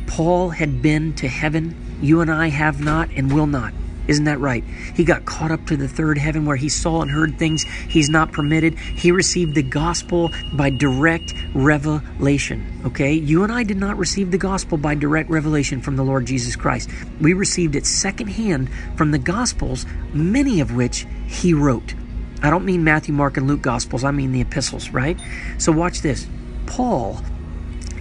[0.07, 3.73] Paul had been to heaven you and I have not and will not.
[4.09, 4.63] Isn't that right?
[4.95, 8.09] He got caught up to the third heaven where he saw and heard things he's
[8.09, 8.73] not permitted.
[8.79, 12.81] He received the gospel by direct revelation.
[12.85, 13.13] Okay?
[13.13, 16.55] You and I did not receive the gospel by direct revelation from the Lord Jesus
[16.55, 16.89] Christ.
[17.21, 21.93] We received it secondhand from the gospels, many of which he wrote.
[22.41, 25.19] I don't mean Matthew, Mark, and Luke gospels, I mean the epistles, right?
[25.59, 26.25] So watch this.
[26.65, 27.21] Paul,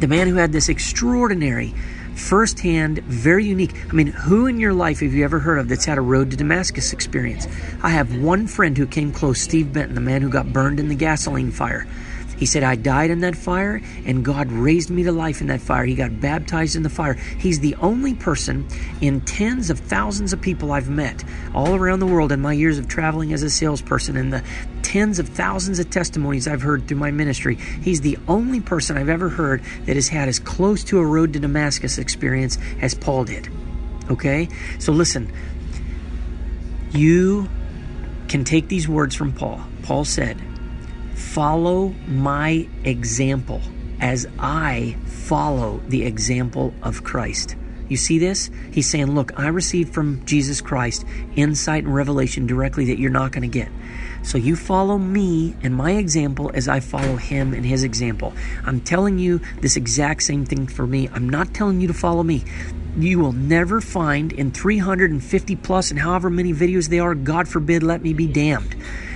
[0.01, 1.75] the man who had this extraordinary
[2.19, 3.75] firsthand, very unique.
[3.89, 6.31] I mean, who in your life have you ever heard of that's had a road
[6.31, 7.47] to Damascus experience?
[7.83, 10.89] I have one friend who came close, Steve Benton, the man who got burned in
[10.89, 11.87] the gasoline fire.
[12.39, 15.61] He said, I died in that fire, and God raised me to life in that
[15.61, 15.85] fire.
[15.85, 17.15] He got baptized in the fire.
[17.15, 18.67] He's the only person
[19.01, 22.79] in tens of thousands of people I've met all around the world in my years
[22.79, 24.45] of traveling as a salesperson and the
[24.83, 27.57] tens of thousands of testimonies I've heard through my ministry.
[27.57, 31.33] He's the only person I've ever heard that has had as close to a road
[31.33, 33.49] to Damascus experience as Paul did.
[34.11, 34.49] Okay?
[34.79, 35.33] So listen,
[36.93, 37.49] you
[38.29, 39.61] can take these words from Paul.
[39.83, 40.41] Paul said,
[41.29, 43.61] Follow my example
[44.01, 47.55] as I follow the example of Christ.
[47.89, 48.51] You see this?
[48.73, 51.05] He's saying, Look, I received from Jesus Christ
[51.37, 53.69] insight and revelation directly that you're not going to get.
[54.23, 58.33] So you follow me and my example as I follow him and his example.
[58.65, 61.09] I'm telling you this exact same thing for me.
[61.13, 62.45] I'm not telling you to follow me.
[62.97, 67.83] You will never find in 350 plus and however many videos they are, God forbid,
[67.83, 68.75] let me be damned,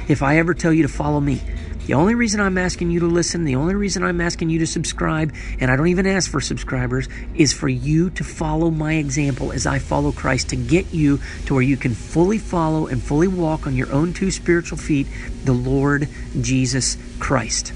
[0.08, 1.40] if I ever tell you to follow me.
[1.86, 4.66] The only reason I'm asking you to listen, the only reason I'm asking you to
[4.66, 9.50] subscribe, and I don't even ask for subscribers, is for you to follow my example
[9.50, 13.28] as I follow Christ to get you to where you can fully follow and fully
[13.28, 15.08] walk on your own two spiritual feet,
[15.44, 16.08] the Lord
[16.40, 17.72] Jesus Christ.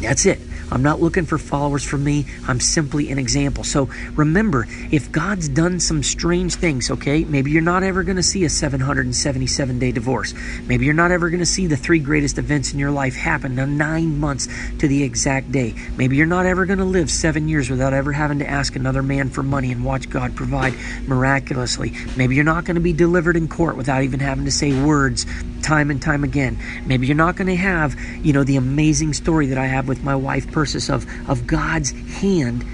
[0.00, 0.40] That's it.
[0.70, 2.26] I'm not looking for followers for me.
[2.46, 3.64] I'm simply an example.
[3.64, 8.22] So remember, if God's done some strange things, okay, maybe you're not ever going to
[8.22, 10.34] see a 777 day divorce.
[10.66, 13.58] Maybe you're not ever going to see the three greatest events in your life happen
[13.58, 14.48] in nine months
[14.78, 15.74] to the exact day.
[15.96, 19.02] Maybe you're not ever going to live seven years without ever having to ask another
[19.02, 20.74] man for money and watch God provide
[21.06, 21.94] miraculously.
[22.16, 25.26] Maybe you're not going to be delivered in court without even having to say words
[25.62, 26.58] time and time again.
[26.86, 30.02] Maybe you're not going to have, you know, the amazing story that I have with
[30.02, 32.64] my wife Persis of, of God's hand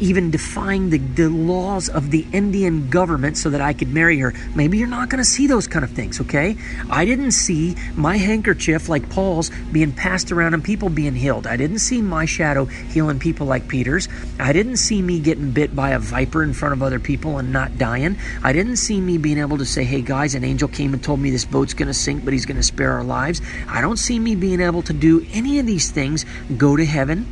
[0.00, 4.32] even defying the, the laws of the Indian government so that I could marry her.
[4.54, 6.56] Maybe you're not going to see those kind of things, okay?
[6.90, 11.46] I didn't see my handkerchief like Paul's being passed around and people being healed.
[11.46, 14.08] I didn't see my shadow healing people like Peter's.
[14.38, 17.52] I didn't see me getting bit by a viper in front of other people and
[17.52, 18.18] not dying.
[18.42, 21.20] I didn't see me being able to say, hey guys, an angel came and told
[21.20, 23.40] me this boat's going to sink, but he's going to spare our lives.
[23.68, 26.24] I don't see me being able to do any of these things,
[26.56, 27.26] go to heaven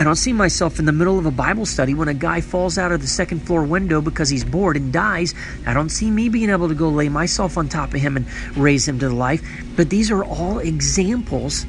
[0.00, 2.78] I don't see myself in the middle of a Bible study when a guy falls
[2.78, 5.34] out of the second floor window because he's bored and dies.
[5.66, 8.26] I don't see me being able to go lay myself on top of him and
[8.56, 9.42] raise him to life.
[9.76, 11.66] But these are all examples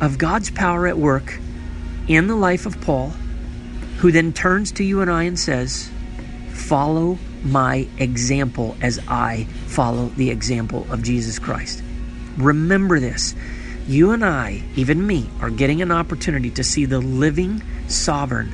[0.00, 1.38] of God's power at work
[2.08, 3.10] in the life of Paul,
[3.98, 5.90] who then turns to you and I and says,
[6.52, 11.82] Follow my example as I follow the example of Jesus Christ.
[12.38, 13.34] Remember this
[13.88, 18.52] you and I, even me, are getting an opportunity to see the living, sovereign,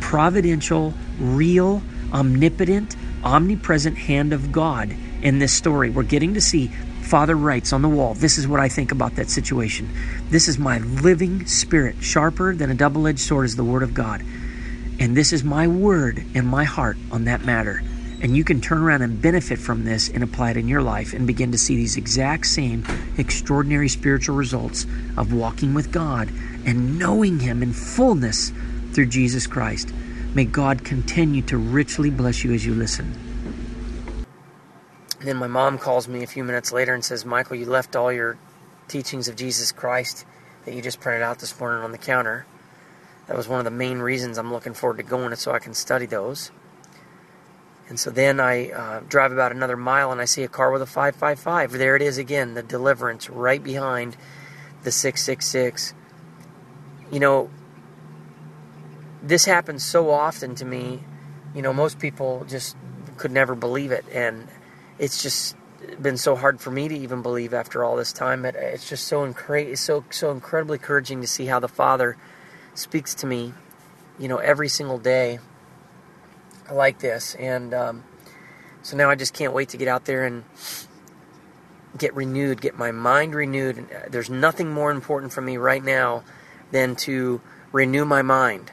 [0.00, 1.80] providential, real,
[2.12, 5.90] omnipotent, omnipresent hand of God in this story.
[5.90, 6.68] We're getting to see
[7.02, 9.88] Father writes on the wall, This is what I think about that situation.
[10.30, 13.94] This is my living spirit, sharper than a double edged sword is the Word of
[13.94, 14.22] God.
[14.98, 17.82] And this is my word and my heart on that matter.
[18.24, 21.12] And you can turn around and benefit from this and apply it in your life
[21.12, 22.82] and begin to see these exact same
[23.18, 24.86] extraordinary spiritual results
[25.18, 26.30] of walking with God
[26.64, 28.50] and knowing Him in fullness
[28.92, 29.92] through Jesus Christ.
[30.34, 33.12] May God continue to richly bless you as you listen.
[35.18, 37.94] And then my mom calls me a few minutes later and says, Michael, you left
[37.94, 38.38] all your
[38.88, 40.24] teachings of Jesus Christ
[40.64, 42.46] that you just printed out this morning on the counter.
[43.26, 45.74] That was one of the main reasons I'm looking forward to going so I can
[45.74, 46.50] study those.
[47.88, 50.82] And so then I uh, drive about another mile and I see a car with
[50.82, 51.72] a 555.
[51.72, 54.16] There it is again, the deliverance right behind
[54.82, 55.92] the 666.
[57.12, 57.50] You know,
[59.22, 61.02] this happens so often to me.
[61.54, 62.76] You know, most people just
[63.18, 64.04] could never believe it.
[64.10, 64.48] And
[64.98, 65.54] it's just
[66.00, 68.46] been so hard for me to even believe after all this time.
[68.46, 72.16] It's just so, incre- so, so incredibly encouraging to see how the Father
[72.74, 73.52] speaks to me,
[74.18, 75.38] you know, every single day
[76.72, 77.34] like this.
[77.34, 78.04] And um,
[78.82, 80.44] so now I just can't wait to get out there and
[81.96, 83.78] get renewed, get my mind renewed.
[83.78, 86.24] Uh, there's nothing more important for me right now
[86.70, 87.40] than to
[87.72, 88.70] renew my mind.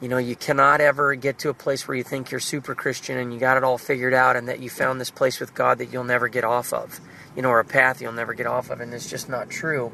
[0.00, 3.16] You know, you cannot ever get to a place where you think you're super Christian
[3.16, 5.78] and you got it all figured out and that you found this place with God
[5.78, 7.00] that you'll never get off of,
[7.36, 8.80] you know, or a path you'll never get off of.
[8.80, 9.92] And it's just not true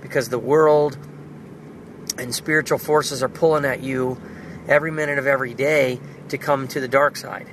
[0.00, 0.96] because the world
[2.16, 4.20] and spiritual forces are pulling at you
[4.70, 7.48] every minute of every day to come to the dark side.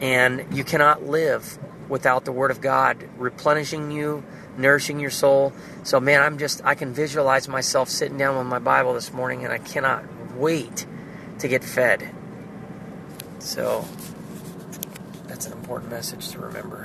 [0.00, 1.58] And you cannot live
[1.88, 4.24] without the Word of God replenishing you,
[4.58, 5.52] nourishing your soul.
[5.84, 9.44] So, man, I'm just, I can visualize myself sitting down with my Bible this morning
[9.44, 10.04] and I cannot
[10.34, 10.84] wait
[11.38, 12.10] to get fed.
[13.38, 13.86] So,
[15.26, 16.83] that's an important message to remember.